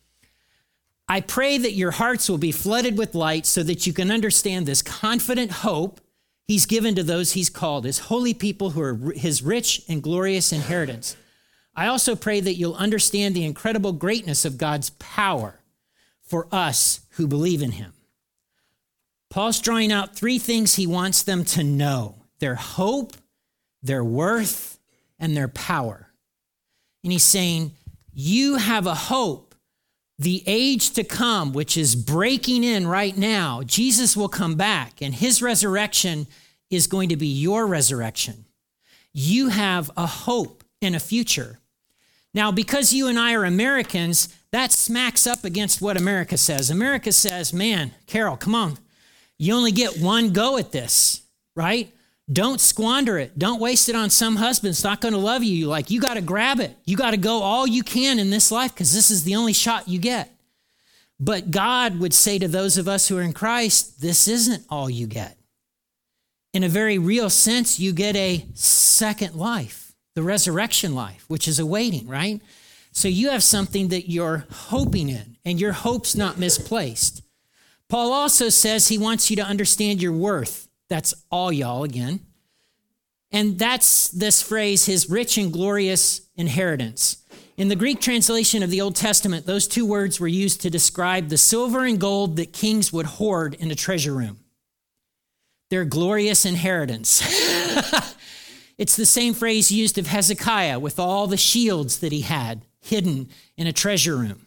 I 1.09 1.21
pray 1.21 1.59
that 1.59 1.73
your 1.73 1.93
hearts 1.93 2.29
will 2.29 2.39
be 2.39 2.53
flooded 2.53 2.99
with 2.99 3.15
light 3.15 3.47
so 3.47 3.63
that 3.63 3.87
you 3.87 3.93
can 3.93 4.11
understand 4.11 4.67
this 4.67 4.83
confident 4.83 5.51
hope 5.51 6.01
he's 6.47 6.67
given 6.67 6.95
to 6.95 7.03
those 7.03 7.33
he's 7.33 7.51
called, 7.51 7.85
his 7.85 7.99
holy 7.99 8.35
people 8.35 8.71
who 8.71 8.81
are 8.81 9.13
his 9.15 9.43
rich 9.43 9.83
and 9.89 10.03
glorious 10.03 10.53
inheritance. 10.53 11.17
I 11.75 11.87
also 11.87 12.17
pray 12.17 12.41
that 12.41 12.55
you'll 12.55 12.75
understand 12.75 13.35
the 13.35 13.45
incredible 13.45 13.93
greatness 13.93 14.45
of 14.45 14.59
God's 14.59 14.91
power 14.91 15.61
for 16.23 16.49
us 16.51 17.01
who 17.11 17.27
believe 17.27 17.63
in 17.63 17.73
him. 17.73 17.93
Paul's 19.29 19.61
drawing 19.61 19.93
out 19.93 20.17
three 20.17 20.39
things 20.39 20.75
he 20.75 20.87
wants 20.87 21.23
them 21.23 21.45
to 21.45 21.63
know 21.63 22.15
their 22.39 22.55
hope, 22.55 23.15
their 23.83 24.05
worth, 24.05 24.79
and 25.19 25.37
their 25.37 25.49
power. 25.49 26.11
And 27.03 27.13
he's 27.13 27.23
saying, 27.23 27.73
You 28.13 28.57
have 28.57 28.87
a 28.87 28.95
hope 28.95 29.46
the 30.19 30.43
age 30.47 30.91
to 30.93 31.05
come, 31.05 31.53
which 31.53 31.77
is 31.77 31.95
breaking 31.95 32.65
in 32.65 32.87
right 32.87 33.17
now, 33.17 33.63
Jesus 33.65 34.17
will 34.17 34.29
come 34.29 34.55
back 34.55 35.03
and 35.03 35.15
his 35.15 35.43
resurrection 35.43 36.27
is 36.71 36.87
going 36.87 37.11
to 37.11 37.17
be 37.17 37.27
your 37.27 37.67
resurrection. 37.67 38.47
You 39.13 39.49
have 39.49 39.91
a 39.97 40.07
hope 40.07 40.65
in 40.81 40.95
a 40.95 41.01
future. 41.01 41.59
Now, 42.33 42.53
because 42.53 42.93
you 42.93 43.09
and 43.09 43.19
I 43.19 43.35
are 43.35 43.45
Americans, 43.45 44.29
that 44.53 44.73
smacks 44.73 45.27
up 45.27 45.45
against 45.45 45.81
what 45.81 45.97
America 45.97 46.37
says. 46.37 46.71
America 46.71 47.13
says, 47.13 47.53
man, 47.53 47.93
Carol, 48.07 48.37
come 48.37 48.55
on. 48.55 48.79
You 49.39 49.55
only 49.55 49.73
get 49.73 50.01
one 50.01 50.33
go 50.33 50.57
at 50.57 50.73
this, 50.73 51.23
right? 51.55 51.93
Don't 52.33 52.61
squander 52.61 53.19
it. 53.19 53.39
Don't 53.39 53.61
waste 53.61 53.89
it 53.89 53.95
on 53.95 54.11
some 54.11 54.37
husband. 54.37 54.71
It's 54.71 54.83
not 54.83 55.01
going 55.01 55.15
to 55.15 55.19
love 55.19 55.45
you. 55.45 55.69
Like, 55.69 55.91
you 55.91 56.01
got 56.01 56.15
to 56.15 56.21
grab 56.21 56.59
it. 56.59 56.77
You 56.85 56.97
got 56.97 57.13
to 57.13 57.17
go 57.17 57.43
all 57.43 57.67
you 57.67 57.85
can 57.85 58.19
in 58.19 58.31
this 58.31 58.51
life 58.51 58.75
because 58.75 58.93
this 58.93 59.11
is 59.11 59.23
the 59.23 59.37
only 59.37 59.53
shot 59.53 59.89
you 59.89 60.01
get. 60.01 60.33
But 61.21 61.51
God 61.51 62.01
would 62.01 62.13
say 62.13 62.39
to 62.39 62.49
those 62.49 62.79
of 62.79 62.89
us 62.89 63.09
who 63.09 63.17
are 63.17 63.23
in 63.23 63.33
Christ, 63.33 64.01
this 64.01 64.27
isn't 64.27 64.65
all 64.69 64.91
you 64.91 65.07
get. 65.07 65.39
In 66.53 66.65
a 66.65 66.69
very 66.69 66.99
real 66.99 67.31
sense, 67.31 67.79
you 67.79 67.93
get 67.93 68.17
a 68.17 68.45
second 68.55 69.37
life, 69.37 69.95
the 70.15 70.23
resurrection 70.23 70.95
life, 70.95 71.25
which 71.29 71.47
is 71.47 71.59
awaiting, 71.59 72.09
right? 72.09 72.41
So 72.93 73.09
you 73.09 73.31
have 73.31 73.43
something 73.43 73.89
that 73.89 74.11
you're 74.11 74.47
hoping 74.51 75.09
in, 75.11 75.37
and 75.45 75.61
your 75.61 75.73
hope's 75.73 76.17
not 76.17 76.39
misplaced. 76.39 77.23
Paul 77.89 78.13
also 78.13 78.49
says 78.49 78.89
he 78.89 78.99
wants 78.99 79.31
you 79.31 79.37
to 79.37 79.45
understand 79.45 80.03
your 80.03 80.13
worth. 80.13 80.66
That's 80.89 81.15
all 81.31 81.53
y'all 81.53 81.85
again. 81.85 82.21
And 83.33 83.59
that's 83.59 84.09
this 84.09 84.41
phrase, 84.41 84.87
his 84.87 85.11
rich 85.11 85.37
and 85.37 85.53
glorious 85.53 86.23
inheritance. 86.37 87.25
In 87.57 87.69
the 87.69 87.77
Greek 87.77 88.01
translation 88.01 88.63
of 88.63 88.71
the 88.71 88.81
Old 88.81 88.97
Testament, 88.97 89.47
those 89.47 89.67
two 89.67 89.87
words 89.87 90.21
were 90.21 90.29
used 90.29 90.61
to 90.61 90.71
describe 90.71 91.29
the 91.29 91.39
silver 91.39 91.85
and 91.85 91.99
gold 91.99 92.37
that 92.37 92.53
kings 92.53 92.93
would 92.93 93.07
hoard 93.07 93.55
in 93.55 93.71
a 93.71 93.75
treasure 93.75 94.15
room. 94.15 94.39
Their 95.71 95.85
glorious 95.85 96.45
inheritance. 96.45 97.23
it's 98.79 98.95
the 98.95 99.07
same 99.07 99.35
phrase 99.35 99.73
used 99.73 99.99
of 99.99 100.07
Hezekiah 100.07 100.79
with 100.79 100.99
all 100.99 101.27
the 101.27 101.37
shields 101.37 101.99
that 102.01 102.13
he 102.13 102.21
had 102.21 102.63
hidden 102.81 103.29
in 103.57 103.67
a 103.67 103.73
treasure 103.73 104.17
room. 104.17 104.46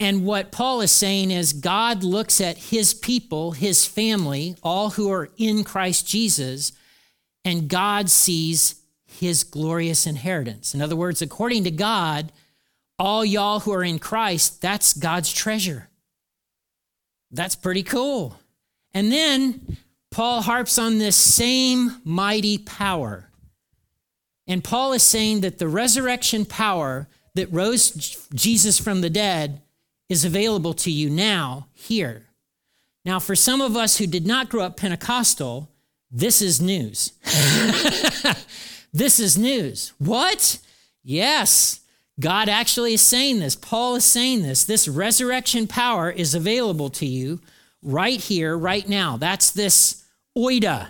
And 0.00 0.24
what 0.24 0.50
Paul 0.50 0.80
is 0.80 0.90
saying 0.90 1.30
is 1.30 1.52
God 1.52 2.02
looks 2.02 2.40
at 2.40 2.56
his 2.56 2.94
people, 2.94 3.52
his 3.52 3.84
family, 3.86 4.56
all 4.62 4.90
who 4.90 5.12
are 5.12 5.28
in 5.36 5.62
Christ 5.62 6.08
Jesus, 6.08 6.72
and 7.44 7.68
God 7.68 8.08
sees 8.08 8.76
his 9.04 9.44
glorious 9.44 10.06
inheritance. 10.06 10.74
In 10.74 10.80
other 10.80 10.96
words, 10.96 11.20
according 11.20 11.64
to 11.64 11.70
God, 11.70 12.32
all 12.98 13.24
y'all 13.24 13.60
who 13.60 13.72
are 13.72 13.84
in 13.84 13.98
Christ, 13.98 14.62
that's 14.62 14.94
God's 14.94 15.30
treasure. 15.30 15.90
That's 17.30 17.54
pretty 17.54 17.82
cool. 17.82 18.38
And 18.94 19.12
then 19.12 19.76
Paul 20.10 20.40
harps 20.40 20.78
on 20.78 20.98
this 20.98 21.16
same 21.16 22.00
mighty 22.04 22.56
power. 22.56 23.30
And 24.46 24.64
Paul 24.64 24.94
is 24.94 25.02
saying 25.02 25.42
that 25.42 25.58
the 25.58 25.68
resurrection 25.68 26.46
power 26.46 27.06
that 27.34 27.52
rose 27.52 27.90
Jesus 28.34 28.78
from 28.78 29.02
the 29.02 29.10
dead 29.10 29.60
is 30.10 30.24
available 30.24 30.74
to 30.74 30.90
you 30.90 31.08
now, 31.08 31.68
here. 31.72 32.26
Now, 33.04 33.20
for 33.20 33.36
some 33.36 33.62
of 33.62 33.76
us 33.76 33.96
who 33.96 34.06
did 34.06 34.26
not 34.26 34.50
grow 34.50 34.64
up 34.64 34.76
Pentecostal, 34.76 35.70
this 36.10 36.42
is 36.42 36.60
news. 36.60 37.12
this 38.92 39.20
is 39.20 39.38
news. 39.38 39.92
What? 39.98 40.58
Yes, 41.02 41.80
God 42.18 42.48
actually 42.48 42.94
is 42.94 43.00
saying 43.00 43.38
this. 43.38 43.54
Paul 43.54 43.94
is 43.94 44.04
saying 44.04 44.42
this. 44.42 44.64
This 44.64 44.88
resurrection 44.88 45.68
power 45.68 46.10
is 46.10 46.34
available 46.34 46.90
to 46.90 47.06
you 47.06 47.40
right 47.80 48.20
here, 48.20 48.58
right 48.58 48.86
now. 48.86 49.16
That's 49.16 49.52
this 49.52 50.04
oida. 50.36 50.88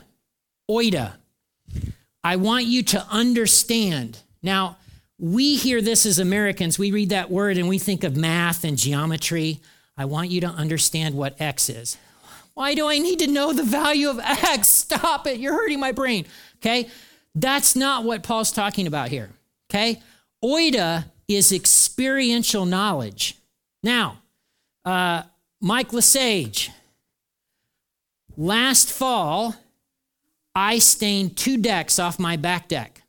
Oida. 0.69 1.13
I 2.25 2.37
want 2.37 2.65
you 2.65 2.83
to 2.85 3.07
understand. 3.11 4.21
Now, 4.43 4.79
we 5.21 5.57
hear 5.57 5.83
this 5.83 6.07
as 6.07 6.19
Americans. 6.19 6.79
We 6.79 6.91
read 6.91 7.11
that 7.11 7.31
word 7.31 7.59
and 7.59 7.69
we 7.69 7.79
think 7.79 8.05
of 8.05 8.17
math 8.17 8.65
and 8.65 8.79
geometry. 8.79 9.61
I 9.97 10.07
want 10.07 10.31
you 10.31 10.41
to 10.41 10.47
understand 10.47 11.15
what 11.15 11.39
X 11.39 11.69
is. 11.69 11.99
Why 12.55 12.75
do 12.75 12.89
I 12.89 12.99
need 12.99 13.19
to 13.19 13.27
know 13.27 13.53
the 13.53 13.63
value 13.63 14.09
of 14.09 14.19
X? 14.19 14.69
Stop 14.91 15.27
it. 15.27 15.39
You're 15.39 15.53
hurting 15.53 15.79
my 15.79 15.93
brain. 15.93 16.27
Okay? 16.57 16.89
That's 17.35 17.77
not 17.77 18.05
what 18.05 18.23
Paul's 18.23 18.51
talking 18.51 18.87
about 18.87 19.11
here. 19.11 19.31
Okay? 19.71 20.01
Oida 20.43 21.05
is 21.29 21.53
experiential 21.53 22.65
knowledge. 22.65 23.37
Now, 23.83 24.23
uh, 24.87 25.23
Mike 25.61 25.93
Lesage, 25.93 26.71
last 28.37 28.91
fall, 28.91 29.55
I 30.55 30.79
stained 30.79 31.37
two 31.37 31.59
decks 31.59 31.99
off 31.99 32.19
my 32.19 32.37
back 32.37 32.69
deck. 32.69 33.00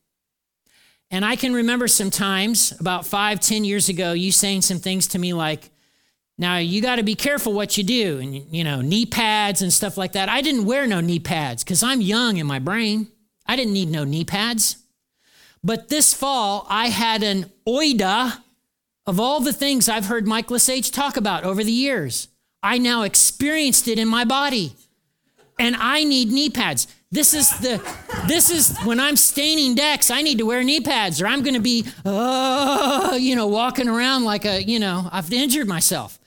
And 1.11 1.25
I 1.25 1.35
can 1.35 1.53
remember 1.53 1.89
some 1.89 2.09
times 2.09 2.73
about 2.79 3.05
five, 3.05 3.41
ten 3.41 3.65
years 3.65 3.89
ago, 3.89 4.13
you 4.13 4.31
saying 4.31 4.61
some 4.61 4.79
things 4.79 5.07
to 5.07 5.19
me 5.19 5.33
like, 5.33 5.69
now 6.37 6.57
you 6.57 6.81
got 6.81 6.95
to 6.95 7.03
be 7.03 7.15
careful 7.15 7.53
what 7.53 7.77
you 7.77 7.83
do, 7.83 8.17
and 8.19 8.33
you 8.33 8.63
know, 8.63 8.81
knee 8.81 9.05
pads 9.05 9.61
and 9.61 9.71
stuff 9.71 9.97
like 9.97 10.13
that. 10.13 10.29
I 10.29 10.41
didn't 10.41 10.65
wear 10.65 10.87
no 10.87 11.01
knee 11.01 11.19
pads 11.19 11.63
because 11.63 11.83
I'm 11.83 12.01
young 12.01 12.37
in 12.37 12.47
my 12.47 12.57
brain. 12.57 13.09
I 13.45 13.55
didn't 13.55 13.73
need 13.73 13.89
no 13.89 14.05
knee 14.05 14.23
pads. 14.23 14.77
But 15.63 15.89
this 15.89 16.13
fall, 16.13 16.65
I 16.69 16.87
had 16.87 17.21
an 17.21 17.51
oida 17.67 18.39
of 19.05 19.19
all 19.19 19.41
the 19.41 19.53
things 19.53 19.89
I've 19.89 20.05
heard 20.05 20.25
Mike 20.25 20.49
Lesage 20.49 20.91
talk 20.91 21.17
about 21.17 21.43
over 21.43 21.63
the 21.63 21.71
years. 21.71 22.29
I 22.63 22.77
now 22.77 23.01
experienced 23.03 23.87
it 23.87 23.99
in 23.99 24.07
my 24.07 24.23
body. 24.23 24.73
And 25.59 25.75
I 25.75 26.03
need 26.03 26.31
knee 26.31 26.49
pads. 26.49 26.87
This 27.11 27.33
is 27.33 27.49
the 27.59 27.81
this 28.27 28.49
is 28.49 28.77
when 28.85 28.99
I'm 28.99 29.17
staining 29.17 29.75
decks, 29.75 30.09
I 30.09 30.21
need 30.21 30.37
to 30.37 30.45
wear 30.45 30.63
knee 30.63 30.79
pads 30.79 31.21
or 31.21 31.27
I'm 31.27 31.41
going 31.43 31.55
to 31.55 31.59
be 31.59 31.85
uh, 32.05 33.17
you 33.19 33.35
know 33.35 33.47
walking 33.47 33.89
around 33.89 34.23
like 34.23 34.45
a, 34.45 34.63
you 34.63 34.79
know, 34.79 35.09
I've 35.11 35.31
injured 35.33 35.67
myself. 35.67 36.19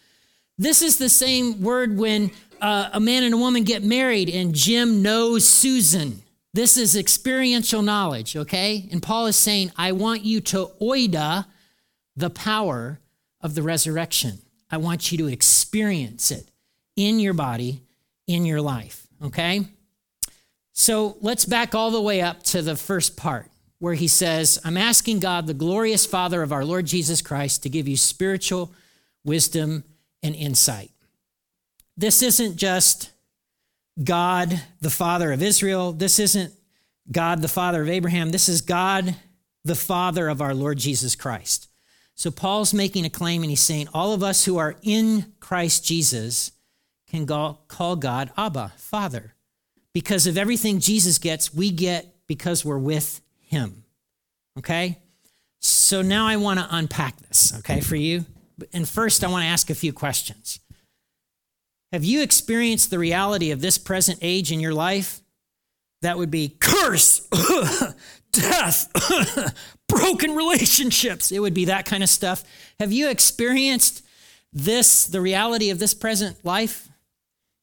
This 0.59 0.83
is 0.83 0.99
the 0.99 1.09
same 1.09 1.63
word 1.63 1.97
when 1.97 2.31
uh, 2.61 2.91
a 2.93 3.01
man 3.01 3.25
and 3.25 3.35
a 3.35 3.37
woman 3.37 3.65
get 3.65 3.83
married 3.83 4.29
and 4.29 4.55
Jim 4.55 5.03
knows 5.03 5.49
Susan. 5.49 6.23
This 6.53 6.77
is 6.77 6.95
experiential 6.95 7.83
knowledge, 7.83 8.37
okay? 8.37 8.89
And 8.93 9.03
Paul 9.03 9.27
is 9.27 9.35
saying, 9.37 9.73
I 9.77 9.91
want 9.91 10.23
you 10.23 10.41
to 10.43 10.71
oida 10.81 11.47
the 12.15 12.31
power 12.31 13.01
of 13.41 13.57
the 13.57 13.63
resurrection. 13.63 14.39
I 14.71 14.77
want 14.77 15.11
you 15.11 15.19
to 15.19 15.27
experience 15.27 16.31
it 16.31 16.49
in 16.95 17.19
your 17.19 17.35
body, 17.35 17.83
in 18.29 18.45
your 18.45 18.61
life, 18.61 19.09
okay? 19.21 19.67
So 20.75 21.17
let's 21.21 21.45
back 21.45 21.75
all 21.75 21.93
the 21.93 22.03
way 22.03 22.21
up 22.21 22.43
to 22.45 22.61
the 22.61 22.75
first 22.75 23.17
part 23.17 23.49
where 23.79 23.95
he 23.95 24.09
says, 24.09 24.59
I'm 24.65 24.77
asking 24.77 25.21
God, 25.21 25.47
the 25.47 25.55
glorious 25.55 26.05
Father 26.05 26.43
of 26.43 26.53
our 26.53 26.65
Lord 26.65 26.85
Jesus 26.85 27.23
Christ, 27.23 27.63
to 27.63 27.69
give 27.69 27.87
you 27.87 27.97
spiritual 27.97 28.73
wisdom 29.25 29.85
and 30.23 30.35
insight. 30.35 30.91
This 31.97 32.23
isn't 32.23 32.57
just 32.57 33.13
God, 34.03 34.61
the 34.81 34.91
Father 34.91 35.33
of 35.33 35.43
Israel. 35.43 35.93
This 35.93 36.19
isn't 36.19 36.53
God, 37.11 37.41
the 37.41 37.49
Father 37.49 37.83
of 37.83 37.89
Abraham. 37.89 38.31
This 38.31 38.49
is 38.49 38.61
God, 38.61 39.15
the 39.65 39.77
Father 39.77 40.29
of 40.29 40.41
our 40.41 40.55
Lord 40.55 40.79
Jesus 40.79 41.15
Christ. 41.15 41.69
So 42.17 42.33
Paul's 42.33 42.75
making 42.75 43.05
a 43.05 43.11
claim 43.11 43.43
and 43.43 43.51
he's 43.51 43.61
saying 43.61 43.89
all 43.95 44.13
of 44.13 44.25
us 44.25 44.45
who 44.45 44.57
are 44.57 44.75
in 44.83 45.35
Christ 45.39 45.85
Jesus 45.85 46.51
can 47.09 47.27
call 47.27 47.97
God 47.97 48.33
Abba, 48.37 48.73
Father. 48.77 49.34
Because 49.95 50.27
of 50.27 50.37
everything 50.37 50.81
Jesus 50.81 51.19
gets, 51.19 51.55
we 51.55 51.71
get 51.71 52.15
because 52.27 52.65
we're 52.65 52.79
with 52.79 53.21
him. 53.39 53.85
Okay? 54.59 54.99
So 55.61 56.03
now 56.03 56.27
I 56.27 56.37
want 56.37 56.61
to 56.61 56.67
unpack 56.71 57.17
this, 57.29 57.57
okay, 57.61 57.81
for 57.81 57.97
you. 57.97 58.27
And 58.73 58.89
first, 58.89 59.25
I 59.25 59.29
want 59.29 59.45
to 59.45 59.49
ask 59.49 59.71
a 59.71 59.75
few 59.75 59.93
questions. 59.93 60.61
Have 61.93 62.05
you 62.05 62.23
experienced 62.23 62.91
the 62.91 62.99
reality 62.99 63.51
of 63.51 63.61
this 63.61 63.79
present 63.79 64.19
age 64.21 64.53
in 64.53 64.61
your 64.61 64.75
life? 64.75 65.21
That 66.03 66.19
would 66.19 66.31
be 66.31 66.51
curse, 66.61 67.27
death, 68.33 69.55
broken 69.89 70.33
relationships. 70.33 71.33
It 71.33 71.39
would 71.39 71.55
be 71.55 71.67
that 71.67 71.87
kind 71.87 72.03
of 72.03 72.11
stuff. 72.11 72.45
Have 72.79 72.93
you 72.93 73.09
experienced 73.09 74.05
this, 74.53 75.07
the 75.07 75.21
reality 75.21 75.71
of 75.71 75.79
this 75.79 75.95
present 75.95 76.45
life? 76.45 76.89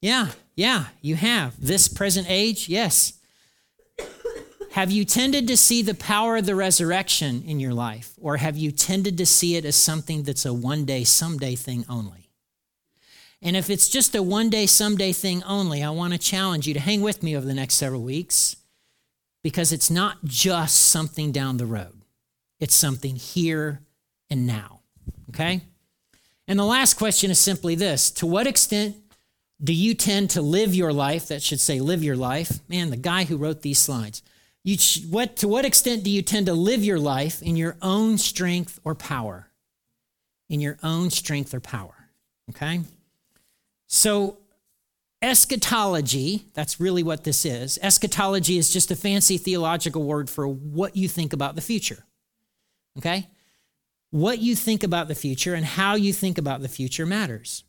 Yeah, 0.02 0.30
yeah, 0.56 0.86
you 1.00 1.14
have. 1.14 1.54
This 1.64 1.88
present 1.88 2.26
age? 2.28 2.68
Yes. 2.68 3.14
Have 4.72 4.90
you 4.90 5.04
tended 5.04 5.46
to 5.48 5.56
see 5.56 5.82
the 5.82 5.94
power 5.94 6.38
of 6.38 6.46
the 6.46 6.56
resurrection 6.56 7.44
in 7.46 7.60
your 7.60 7.72
life? 7.72 8.14
Or 8.20 8.38
have 8.38 8.56
you 8.56 8.72
tended 8.72 9.16
to 9.18 9.26
see 9.26 9.54
it 9.54 9.64
as 9.64 9.76
something 9.76 10.24
that's 10.24 10.44
a 10.44 10.52
one 10.52 10.84
day, 10.84 11.04
someday 11.04 11.54
thing 11.54 11.84
only? 11.88 12.30
And 13.40 13.56
if 13.56 13.70
it's 13.70 13.88
just 13.88 14.14
a 14.14 14.22
one 14.22 14.50
day, 14.50 14.66
someday 14.66 15.12
thing 15.12 15.42
only, 15.44 15.82
I 15.82 15.90
want 15.90 16.14
to 16.14 16.18
challenge 16.18 16.66
you 16.66 16.74
to 16.74 16.80
hang 16.80 17.00
with 17.00 17.22
me 17.22 17.36
over 17.36 17.46
the 17.46 17.54
next 17.54 17.74
several 17.74 18.02
weeks 18.02 18.56
because 19.42 19.72
it's 19.72 19.90
not 19.90 20.24
just 20.24 20.76
something 20.76 21.32
down 21.32 21.58
the 21.58 21.66
road, 21.66 22.02
it's 22.58 22.74
something 22.74 23.16
here 23.16 23.82
and 24.30 24.46
now. 24.46 24.80
Okay? 25.28 25.60
And 26.48 26.58
the 26.58 26.64
last 26.64 26.94
question 26.94 27.30
is 27.30 27.38
simply 27.38 27.74
this 27.74 28.10
To 28.12 28.26
what 28.26 28.46
extent 28.46 28.96
do 29.62 29.72
you 29.72 29.94
tend 29.94 30.30
to 30.30 30.42
live 30.42 30.74
your 30.74 30.92
life? 30.92 31.28
That 31.28 31.42
should 31.42 31.60
say, 31.60 31.80
live 31.80 32.02
your 32.02 32.16
life. 32.16 32.60
Man, 32.68 32.90
the 32.90 32.96
guy 32.96 33.24
who 33.24 33.36
wrote 33.36 33.62
these 33.62 33.78
slides. 33.78 34.22
You, 34.64 34.76
what, 35.08 35.36
to 35.36 35.48
what 35.48 35.64
extent 35.64 36.04
do 36.04 36.10
you 36.10 36.22
tend 36.22 36.46
to 36.46 36.52
live 36.52 36.84
your 36.84 36.98
life 36.98 37.42
in 37.42 37.56
your 37.56 37.76
own 37.82 38.18
strength 38.18 38.80
or 38.84 38.94
power? 38.94 39.48
In 40.48 40.60
your 40.60 40.78
own 40.82 41.10
strength 41.10 41.54
or 41.54 41.60
power. 41.60 41.94
Okay? 42.50 42.80
So, 43.86 44.38
eschatology, 45.20 46.46
that's 46.54 46.80
really 46.80 47.02
what 47.02 47.24
this 47.24 47.44
is. 47.44 47.78
Eschatology 47.82 48.58
is 48.58 48.72
just 48.72 48.90
a 48.90 48.96
fancy 48.96 49.38
theological 49.38 50.02
word 50.02 50.28
for 50.28 50.46
what 50.46 50.96
you 50.96 51.08
think 51.08 51.32
about 51.32 51.54
the 51.54 51.60
future. 51.60 52.04
Okay? 52.98 53.28
What 54.10 54.40
you 54.40 54.54
think 54.54 54.82
about 54.82 55.08
the 55.08 55.14
future 55.14 55.54
and 55.54 55.64
how 55.64 55.94
you 55.94 56.12
think 56.12 56.36
about 56.36 56.62
the 56.62 56.68
future 56.68 57.06
matters. 57.06 57.64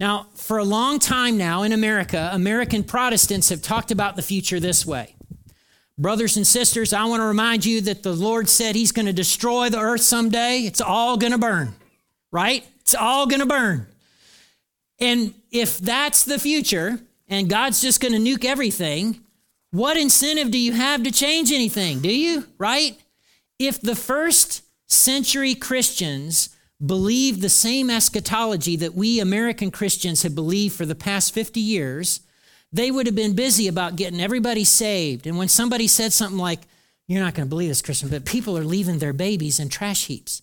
Now, 0.00 0.28
for 0.34 0.58
a 0.58 0.64
long 0.64 1.00
time 1.00 1.36
now 1.36 1.62
in 1.62 1.72
America, 1.72 2.30
American 2.32 2.84
Protestants 2.84 3.48
have 3.48 3.62
talked 3.62 3.90
about 3.90 4.14
the 4.14 4.22
future 4.22 4.60
this 4.60 4.86
way. 4.86 5.16
Brothers 5.98 6.36
and 6.36 6.46
sisters, 6.46 6.92
I 6.92 7.04
want 7.06 7.20
to 7.20 7.26
remind 7.26 7.64
you 7.64 7.80
that 7.82 8.04
the 8.04 8.12
Lord 8.12 8.48
said 8.48 8.76
He's 8.76 8.92
going 8.92 9.06
to 9.06 9.12
destroy 9.12 9.68
the 9.68 9.80
earth 9.80 10.02
someday. 10.02 10.60
It's 10.60 10.80
all 10.80 11.16
going 11.16 11.32
to 11.32 11.38
burn, 11.38 11.74
right? 12.30 12.64
It's 12.80 12.94
all 12.94 13.26
going 13.26 13.40
to 13.40 13.46
burn. 13.46 13.88
And 15.00 15.34
if 15.50 15.78
that's 15.78 16.24
the 16.24 16.38
future 16.38 17.00
and 17.26 17.50
God's 17.50 17.80
just 17.80 18.00
going 18.00 18.12
to 18.12 18.18
nuke 18.20 18.44
everything, 18.44 19.20
what 19.72 19.96
incentive 19.96 20.52
do 20.52 20.58
you 20.58 20.72
have 20.72 21.02
to 21.02 21.10
change 21.10 21.50
anything? 21.50 22.00
Do 22.00 22.14
you? 22.14 22.46
Right? 22.56 22.96
If 23.58 23.80
the 23.80 23.96
first 23.96 24.62
century 24.86 25.56
Christians 25.56 26.56
believed 26.84 27.42
the 27.42 27.48
same 27.48 27.90
eschatology 27.90 28.76
that 28.76 28.94
we 28.94 29.20
American 29.20 29.70
Christians 29.70 30.22
have 30.22 30.34
believed 30.34 30.76
for 30.76 30.86
the 30.86 30.94
past 30.94 31.34
50 31.34 31.60
years, 31.60 32.20
they 32.72 32.90
would 32.90 33.06
have 33.06 33.16
been 33.16 33.34
busy 33.34 33.66
about 33.68 33.96
getting 33.96 34.20
everybody 34.20 34.64
saved. 34.64 35.26
And 35.26 35.36
when 35.36 35.48
somebody 35.48 35.88
said 35.88 36.12
something 36.12 36.38
like, 36.38 36.60
You're 37.06 37.22
not 37.22 37.34
going 37.34 37.46
to 37.46 37.50
believe 37.50 37.70
this, 37.70 37.82
Christian, 37.82 38.10
but 38.10 38.24
people 38.24 38.56
are 38.56 38.64
leaving 38.64 38.98
their 38.98 39.12
babies 39.12 39.58
in 39.58 39.68
trash 39.68 40.06
heaps. 40.06 40.42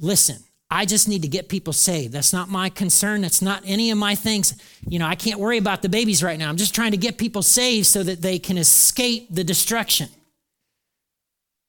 Listen, 0.00 0.38
I 0.70 0.84
just 0.84 1.08
need 1.08 1.22
to 1.22 1.28
get 1.28 1.48
people 1.48 1.72
saved. 1.72 2.12
That's 2.12 2.32
not 2.32 2.48
my 2.48 2.68
concern. 2.68 3.22
That's 3.22 3.40
not 3.40 3.62
any 3.64 3.90
of 3.90 3.98
my 3.98 4.14
things. 4.14 4.54
You 4.86 4.98
know, 4.98 5.06
I 5.06 5.14
can't 5.14 5.38
worry 5.38 5.58
about 5.58 5.82
the 5.82 5.88
babies 5.88 6.22
right 6.22 6.38
now. 6.38 6.48
I'm 6.48 6.56
just 6.56 6.74
trying 6.74 6.90
to 6.90 6.96
get 6.96 7.18
people 7.18 7.42
saved 7.42 7.86
so 7.86 8.02
that 8.02 8.20
they 8.20 8.38
can 8.38 8.58
escape 8.58 9.28
the 9.30 9.44
destruction. 9.44 10.08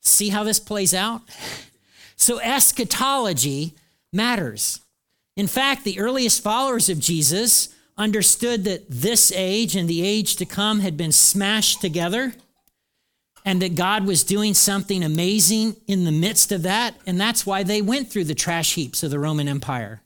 See 0.01 0.29
how 0.29 0.43
this 0.43 0.59
plays 0.59 0.93
out? 0.93 1.21
So, 2.21 2.37
eschatology 2.41 3.75
matters. 4.11 4.81
In 5.35 5.47
fact, 5.47 5.83
the 5.83 5.99
earliest 5.99 6.43
followers 6.43 6.89
of 6.89 6.99
Jesus 6.99 7.73
understood 7.97 8.63
that 8.63 8.89
this 8.89 9.31
age 9.33 9.75
and 9.75 9.89
the 9.89 10.05
age 10.05 10.35
to 10.37 10.45
come 10.45 10.79
had 10.79 10.97
been 10.97 11.11
smashed 11.11 11.81
together 11.81 12.33
and 13.45 13.61
that 13.61 13.75
God 13.75 14.05
was 14.05 14.23
doing 14.23 14.53
something 14.53 15.03
amazing 15.03 15.75
in 15.87 16.05
the 16.05 16.11
midst 16.11 16.51
of 16.51 16.63
that. 16.63 16.95
And 17.05 17.19
that's 17.19 17.45
why 17.45 17.63
they 17.63 17.81
went 17.81 18.09
through 18.09 18.25
the 18.25 18.35
trash 18.35 18.75
heaps 18.75 19.03
of 19.03 19.11
the 19.11 19.19
Roman 19.19 19.47
Empire 19.47 20.01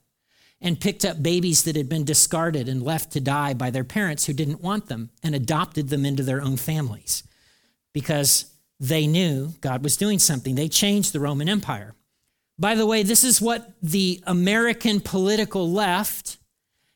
and 0.61 0.79
picked 0.79 1.03
up 1.03 1.21
babies 1.21 1.63
that 1.63 1.75
had 1.75 1.89
been 1.89 2.05
discarded 2.05 2.69
and 2.69 2.81
left 2.81 3.11
to 3.11 3.19
die 3.19 3.53
by 3.53 3.69
their 3.69 3.83
parents 3.83 4.25
who 4.25 4.33
didn't 4.33 4.61
want 4.61 4.87
them 4.87 5.09
and 5.21 5.35
adopted 5.35 5.89
them 5.89 6.05
into 6.05 6.23
their 6.23 6.41
own 6.41 6.57
families 6.57 7.23
because 7.93 8.45
they 8.79 9.05
knew 9.05 9.53
God 9.61 9.83
was 9.83 9.97
doing 9.97 10.19
something. 10.19 10.55
They 10.55 10.69
changed 10.69 11.13
the 11.13 11.19
Roman 11.19 11.49
Empire. 11.49 11.93
By 12.57 12.75
the 12.75 12.85
way, 12.85 13.03
this 13.03 13.23
is 13.23 13.41
what 13.41 13.73
the 13.81 14.23
American 14.25 14.99
political 14.99 15.71
left 15.71 16.37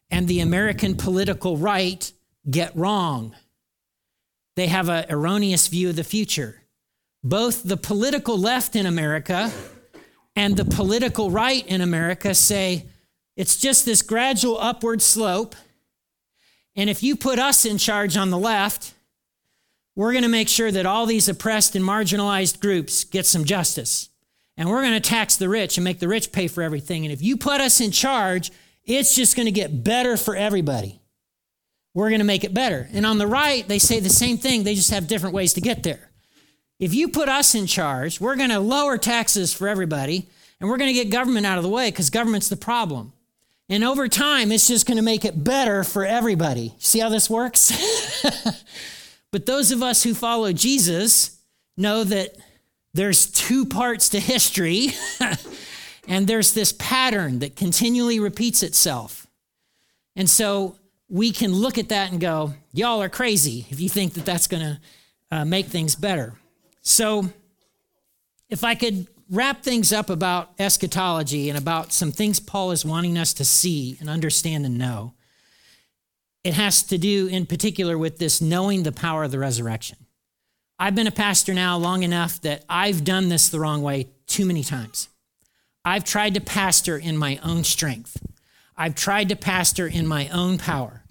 and 0.09 0.27
the 0.27 0.39
American 0.39 0.95
political 0.95 1.57
right 1.57 2.11
get 2.49 2.75
wrong 2.75 3.35
they 4.57 4.67
have 4.67 4.89
an 4.89 5.05
erroneous 5.11 5.67
view 5.67 5.89
of 5.89 5.95
the 5.95 6.03
future. 6.03 6.63
Both 7.23 7.61
the 7.61 7.77
political 7.77 8.39
left 8.39 8.75
in 8.75 8.87
America 8.87 9.51
and 10.35 10.57
the 10.57 10.65
political 10.65 11.29
right 11.29 11.65
in 11.67 11.79
America 11.79 12.33
say 12.33 12.87
it's 13.35 13.57
just 13.57 13.85
this 13.85 14.01
gradual 14.01 14.57
upward 14.59 15.03
slope. 15.03 15.55
And 16.75 16.89
if 16.89 17.03
you 17.03 17.15
put 17.15 17.37
us 17.37 17.65
in 17.65 17.77
charge 17.77 18.17
on 18.17 18.31
the 18.31 18.37
left, 18.39 18.95
we're 19.95 20.11
going 20.11 20.23
to 20.23 20.29
make 20.29 20.49
sure 20.49 20.71
that 20.71 20.87
all 20.87 21.05
these 21.05 21.29
oppressed 21.29 21.75
and 21.75 21.85
marginalized 21.85 22.59
groups 22.59 23.03
get 23.03 23.27
some 23.27 23.45
justice. 23.45 24.09
And 24.57 24.69
we're 24.69 24.81
going 24.81 24.93
to 24.93 24.99
tax 24.99 25.35
the 25.35 25.49
rich 25.49 25.77
and 25.77 25.83
make 25.83 25.99
the 25.99 26.07
rich 26.07 26.31
pay 26.31 26.47
for 26.47 26.63
everything. 26.63 27.05
And 27.05 27.13
if 27.13 27.21
you 27.21 27.37
put 27.37 27.61
us 27.61 27.79
in 27.79 27.91
charge, 27.91 28.51
it's 28.83 29.15
just 29.15 29.35
going 29.35 29.45
to 29.45 29.51
get 29.51 29.83
better 29.83 30.17
for 30.17 30.35
everybody 30.35 30.99
we're 31.97 32.09
going 32.09 32.19
to 32.19 32.25
make 32.25 32.43
it 32.43 32.53
better. 32.53 32.87
And 32.93 33.07
on 33.07 33.17
the 33.17 33.25
right, 33.25 33.67
they 33.67 33.79
say 33.79 33.99
the 33.99 34.07
same 34.07 34.37
thing, 34.37 34.63
they 34.63 34.75
just 34.75 34.91
have 34.91 35.07
different 35.07 35.33
ways 35.33 35.53
to 35.53 35.61
get 35.61 35.81
there. 35.81 36.11
If 36.79 36.93
you 36.93 37.09
put 37.09 37.27
us 37.27 37.55
in 37.55 37.65
charge, 37.65 38.21
we're 38.21 38.35
going 38.35 38.51
to 38.51 38.59
lower 38.59 38.99
taxes 38.99 39.51
for 39.51 39.67
everybody 39.67 40.29
and 40.59 40.69
we're 40.69 40.77
going 40.77 40.93
to 40.93 41.03
get 41.03 41.09
government 41.09 41.47
out 41.47 41.57
of 41.57 41.63
the 41.63 41.71
way 41.71 41.89
because 41.89 42.11
government's 42.11 42.49
the 42.49 42.55
problem. 42.55 43.13
And 43.67 43.83
over 43.83 44.07
time, 44.07 44.51
it's 44.51 44.67
just 44.67 44.85
going 44.85 44.97
to 44.97 45.03
make 45.03 45.25
it 45.25 45.43
better 45.43 45.83
for 45.83 46.05
everybody. 46.05 46.75
See 46.77 46.99
how 46.99 47.09
this 47.09 47.31
works? 47.31 47.73
but 49.31 49.47
those 49.47 49.71
of 49.71 49.81
us 49.81 50.03
who 50.03 50.13
follow 50.13 50.53
Jesus 50.53 51.41
know 51.77 52.03
that 52.03 52.35
there's 52.93 53.29
two 53.29 53.65
parts 53.65 54.09
to 54.09 54.19
history, 54.19 54.89
and 56.07 56.27
there's 56.27 56.53
this 56.53 56.73
pattern 56.73 57.39
that 57.39 57.55
continually 57.55 58.19
repeats 58.19 58.63
itself. 58.63 59.27
And 60.15 60.29
so 60.29 60.77
we 61.09 61.31
can 61.31 61.53
look 61.53 61.77
at 61.77 61.89
that 61.89 62.11
and 62.11 62.19
go, 62.19 62.53
y'all 62.73 63.01
are 63.01 63.09
crazy 63.09 63.65
if 63.69 63.79
you 63.79 63.89
think 63.89 64.13
that 64.13 64.25
that's 64.25 64.47
going 64.47 64.63
to 64.63 64.79
uh, 65.31 65.45
make 65.45 65.67
things 65.67 65.95
better. 65.95 66.33
So, 66.81 67.29
if 68.49 68.63
I 68.63 68.75
could 68.75 69.07
wrap 69.29 69.61
things 69.61 69.91
up 69.91 70.09
about 70.09 70.51
eschatology 70.57 71.49
and 71.49 71.57
about 71.57 71.91
some 71.91 72.13
things 72.13 72.39
Paul 72.39 72.71
is 72.71 72.85
wanting 72.85 73.17
us 73.17 73.33
to 73.33 73.45
see 73.45 73.97
and 73.99 74.09
understand 74.09 74.65
and 74.65 74.77
know, 74.77 75.13
it 76.45 76.53
has 76.53 76.81
to 76.83 76.97
do 76.97 77.27
in 77.27 77.45
particular 77.45 77.97
with 77.97 78.19
this 78.19 78.39
knowing 78.41 78.83
the 78.83 78.93
power 78.93 79.25
of 79.25 79.31
the 79.31 79.39
resurrection. 79.39 79.97
I've 80.79 80.95
been 80.95 81.07
a 81.07 81.11
pastor 81.11 81.53
now 81.53 81.77
long 81.77 82.03
enough 82.03 82.39
that 82.41 82.63
I've 82.69 83.03
done 83.03 83.29
this 83.29 83.49
the 83.49 83.59
wrong 83.59 83.81
way 83.81 84.09
too 84.27 84.45
many 84.45 84.63
times. 84.63 85.09
I've 85.83 86.03
tried 86.03 86.33
to 86.35 86.41
pastor 86.41 86.97
in 86.97 87.17
my 87.17 87.39
own 87.43 87.63
strength. 87.63 88.21
I've 88.77 88.93
tried 88.93 89.29
to 89.29 89.35
pastor 89.35 89.87
in 89.87 90.05
my 90.05 90.29
own 90.29 90.57
power. 90.57 91.03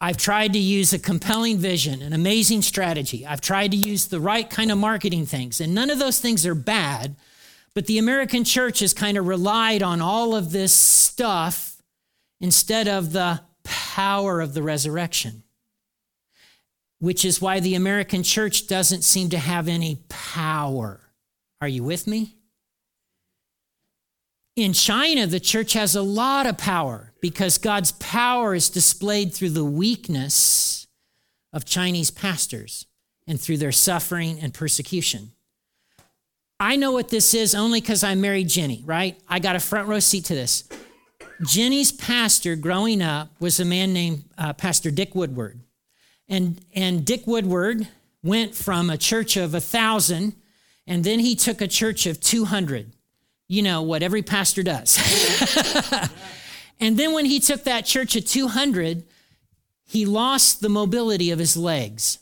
I've 0.00 0.16
tried 0.16 0.52
to 0.54 0.58
use 0.58 0.92
a 0.92 0.98
compelling 0.98 1.58
vision, 1.58 2.02
an 2.02 2.12
amazing 2.12 2.62
strategy. 2.62 3.24
I've 3.24 3.40
tried 3.40 3.70
to 3.70 3.76
use 3.76 4.06
the 4.06 4.18
right 4.18 4.50
kind 4.50 4.72
of 4.72 4.78
marketing 4.78 5.26
things, 5.26 5.60
and 5.60 5.72
none 5.72 5.90
of 5.90 6.00
those 6.00 6.18
things 6.18 6.44
are 6.44 6.56
bad. 6.56 7.14
But 7.74 7.86
the 7.86 7.98
American 7.98 8.42
church 8.42 8.80
has 8.80 8.92
kind 8.92 9.16
of 9.16 9.28
relied 9.28 9.82
on 9.82 10.00
all 10.00 10.34
of 10.34 10.50
this 10.50 10.74
stuff 10.74 11.80
instead 12.40 12.88
of 12.88 13.12
the 13.12 13.40
power 13.62 14.40
of 14.40 14.54
the 14.54 14.62
resurrection, 14.62 15.44
which 17.02 17.24
is 17.24 17.40
why 17.40 17.58
the 17.58 17.74
American 17.74 18.22
church 18.22 18.68
doesn't 18.68 19.02
seem 19.02 19.28
to 19.28 19.36
have 19.36 19.66
any 19.66 19.98
power. 20.08 21.00
Are 21.60 21.66
you 21.66 21.82
with 21.82 22.06
me? 22.06 22.36
In 24.54 24.72
China, 24.72 25.26
the 25.26 25.40
church 25.40 25.72
has 25.72 25.96
a 25.96 26.00
lot 26.02 26.46
of 26.46 26.56
power 26.56 27.12
because 27.20 27.58
God's 27.58 27.90
power 27.90 28.54
is 28.54 28.70
displayed 28.70 29.34
through 29.34 29.50
the 29.50 29.64
weakness 29.64 30.86
of 31.52 31.64
Chinese 31.64 32.12
pastors 32.12 32.86
and 33.26 33.40
through 33.40 33.56
their 33.56 33.72
suffering 33.72 34.38
and 34.38 34.54
persecution. 34.54 35.32
I 36.60 36.76
know 36.76 36.92
what 36.92 37.08
this 37.08 37.34
is 37.34 37.52
only 37.52 37.80
because 37.80 38.04
I 38.04 38.14
married 38.14 38.48
Jenny, 38.48 38.84
right? 38.86 39.20
I 39.28 39.40
got 39.40 39.56
a 39.56 39.60
front 39.60 39.88
row 39.88 39.98
seat 39.98 40.26
to 40.26 40.36
this. 40.36 40.68
Jenny's 41.44 41.90
pastor 41.90 42.54
growing 42.54 43.02
up 43.02 43.32
was 43.40 43.58
a 43.58 43.64
man 43.64 43.92
named 43.92 44.22
uh, 44.38 44.52
Pastor 44.52 44.92
Dick 44.92 45.16
Woodward. 45.16 45.58
And, 46.28 46.60
and 46.74 47.04
Dick 47.04 47.26
Woodward 47.26 47.88
went 48.22 48.54
from 48.54 48.90
a 48.90 48.98
church 48.98 49.36
of 49.36 49.54
a 49.54 49.60
thousand, 49.60 50.34
and 50.86 51.04
then 51.04 51.18
he 51.18 51.34
took 51.34 51.60
a 51.60 51.68
church 51.68 52.06
of 52.06 52.20
200. 52.20 52.92
You 53.48 53.62
know, 53.62 53.82
what 53.82 54.02
every 54.02 54.22
pastor 54.22 54.62
does. 54.62 54.98
and 56.80 56.96
then 56.96 57.12
when 57.12 57.26
he 57.26 57.38
took 57.38 57.64
that 57.64 57.84
church 57.84 58.16
of 58.16 58.24
200, 58.24 59.04
he 59.84 60.06
lost 60.06 60.60
the 60.60 60.70
mobility 60.70 61.30
of 61.30 61.38
his 61.38 61.56
legs. 61.56 62.18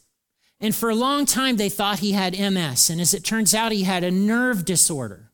And 0.60 0.74
for 0.74 0.90
a 0.90 0.94
long 0.94 1.24
time, 1.24 1.56
they 1.56 1.68
thought 1.68 2.00
he 2.00 2.12
had 2.12 2.38
MS. 2.38 2.90
And 2.90 3.00
as 3.00 3.14
it 3.14 3.24
turns 3.24 3.54
out, 3.54 3.72
he 3.72 3.84
had 3.84 4.04
a 4.04 4.10
nerve 4.10 4.64
disorder. 4.64 5.30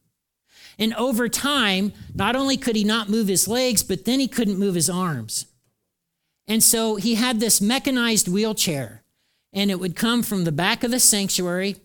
And 0.78 0.94
over 0.94 1.28
time, 1.28 1.92
not 2.14 2.36
only 2.36 2.56
could 2.56 2.76
he 2.76 2.84
not 2.84 3.08
move 3.08 3.28
his 3.28 3.48
legs, 3.48 3.82
but 3.82 4.04
then 4.04 4.20
he 4.20 4.28
couldn't 4.28 4.58
move 4.58 4.74
his 4.74 4.90
arms. 4.90 5.46
And 6.48 6.62
so 6.62 6.96
he 6.96 7.16
had 7.16 7.40
this 7.40 7.60
mechanized 7.60 8.28
wheelchair, 8.28 9.02
and 9.52 9.70
it 9.70 9.80
would 9.80 9.96
come 9.96 10.22
from 10.22 10.44
the 10.44 10.52
back 10.52 10.84
of 10.84 10.90
the 10.90 11.00
sanctuary, 11.00 11.76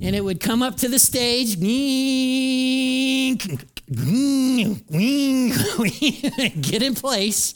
it 0.00 0.24
would 0.24 0.40
come 0.40 0.62
up 0.62 0.76
to 0.78 0.88
the 0.88 0.98
stage, 0.98 1.58
get 6.60 6.82
in 6.82 6.94
place. 6.94 7.54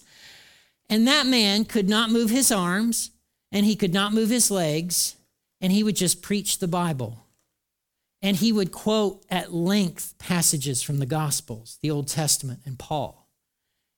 And 0.91 1.09
that 1.09 1.27
man 1.27 1.65
could 1.65 1.89
not 1.89 2.11
move 2.11 2.31
his 2.31 2.53
arms 2.53 3.13
and 3.53 3.67
he 3.67 3.77
could 3.77 3.93
not 3.93 4.15
move 4.15 4.31
his 4.31 4.51
legs, 4.51 5.15
and 5.61 5.71
he 5.71 5.85
would 5.85 5.95
just 5.95 6.23
preach 6.23 6.59
the 6.59 6.67
Bible. 6.67 7.19
And 8.23 8.37
he 8.37 8.51
would 8.51 8.73
quote 8.73 9.25
at 9.29 9.53
length 9.53 10.15
passages 10.19 10.83
from 10.83 10.99
the 10.99 11.07
Gospels, 11.07 11.79
the 11.83 11.91
Old 11.91 12.09
Testament, 12.09 12.61
and 12.65 12.79
Paul. 12.79 13.22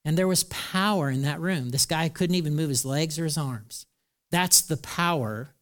And 0.04 0.18
there 0.18 0.28
was 0.28 0.44
power 0.44 1.10
in 1.10 1.22
that 1.22 1.40
room. 1.40 1.70
This 1.70 1.86
guy 1.86 2.08
couldn't 2.08 2.36
even 2.36 2.54
move 2.54 2.68
his 2.68 2.84
legs 2.84 3.18
or 3.18 3.24
his 3.24 3.38
arms. 3.38 3.86
That's 4.30 4.60
the 4.60 4.76
power 4.76 5.54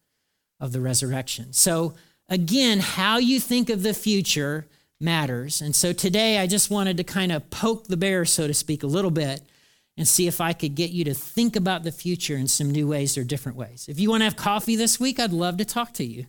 of 0.59 0.73
the 0.73 0.81
resurrection. 0.81 1.53
So, 1.53 1.95
again, 2.29 2.81
how 2.81 3.19
you 3.19 3.39
think 3.39 3.71
of 3.71 3.83
the 3.83 3.95
future 3.95 4.67
matters. 5.03 5.61
And 5.61 5.75
so 5.75 5.93
today 5.93 6.39
I 6.39 6.47
just 6.47 6.71
wanted 6.71 6.97
to 6.97 7.05
kind 7.05 7.33
of 7.33 7.51
poke 7.51 7.89
the 7.89 7.97
bear, 7.97 8.25
so 8.25 8.47
to 8.47 8.55
speak, 8.55 8.83
a 8.83 8.87
little 8.87 9.11
bit 9.11 9.43
and 9.97 10.09
see 10.09 10.27
if 10.27 10.41
I 10.41 10.53
could 10.53 10.75
get 10.75 10.91
you 10.91 11.05
to 11.05 11.15
think 11.15 11.57
about 11.57 11.83
the 11.83 11.93
future 11.93 12.37
in 12.37 12.49
some 12.49 12.71
new 12.71 12.89
ways 12.89 13.19
or 13.19 13.25
different 13.25 13.59
ways. 13.59 13.87
If 13.89 14.01
you 14.01 14.09
want 14.09 14.23
to 14.23 14.25
have 14.25 14.37
coffee 14.37 14.77
this 14.77 14.99
week, 14.99 15.21
I'd 15.21 15.33
love 15.33 15.59
to 15.59 15.65
talk 15.65 15.93
to 15.95 16.05
you. 16.05 16.27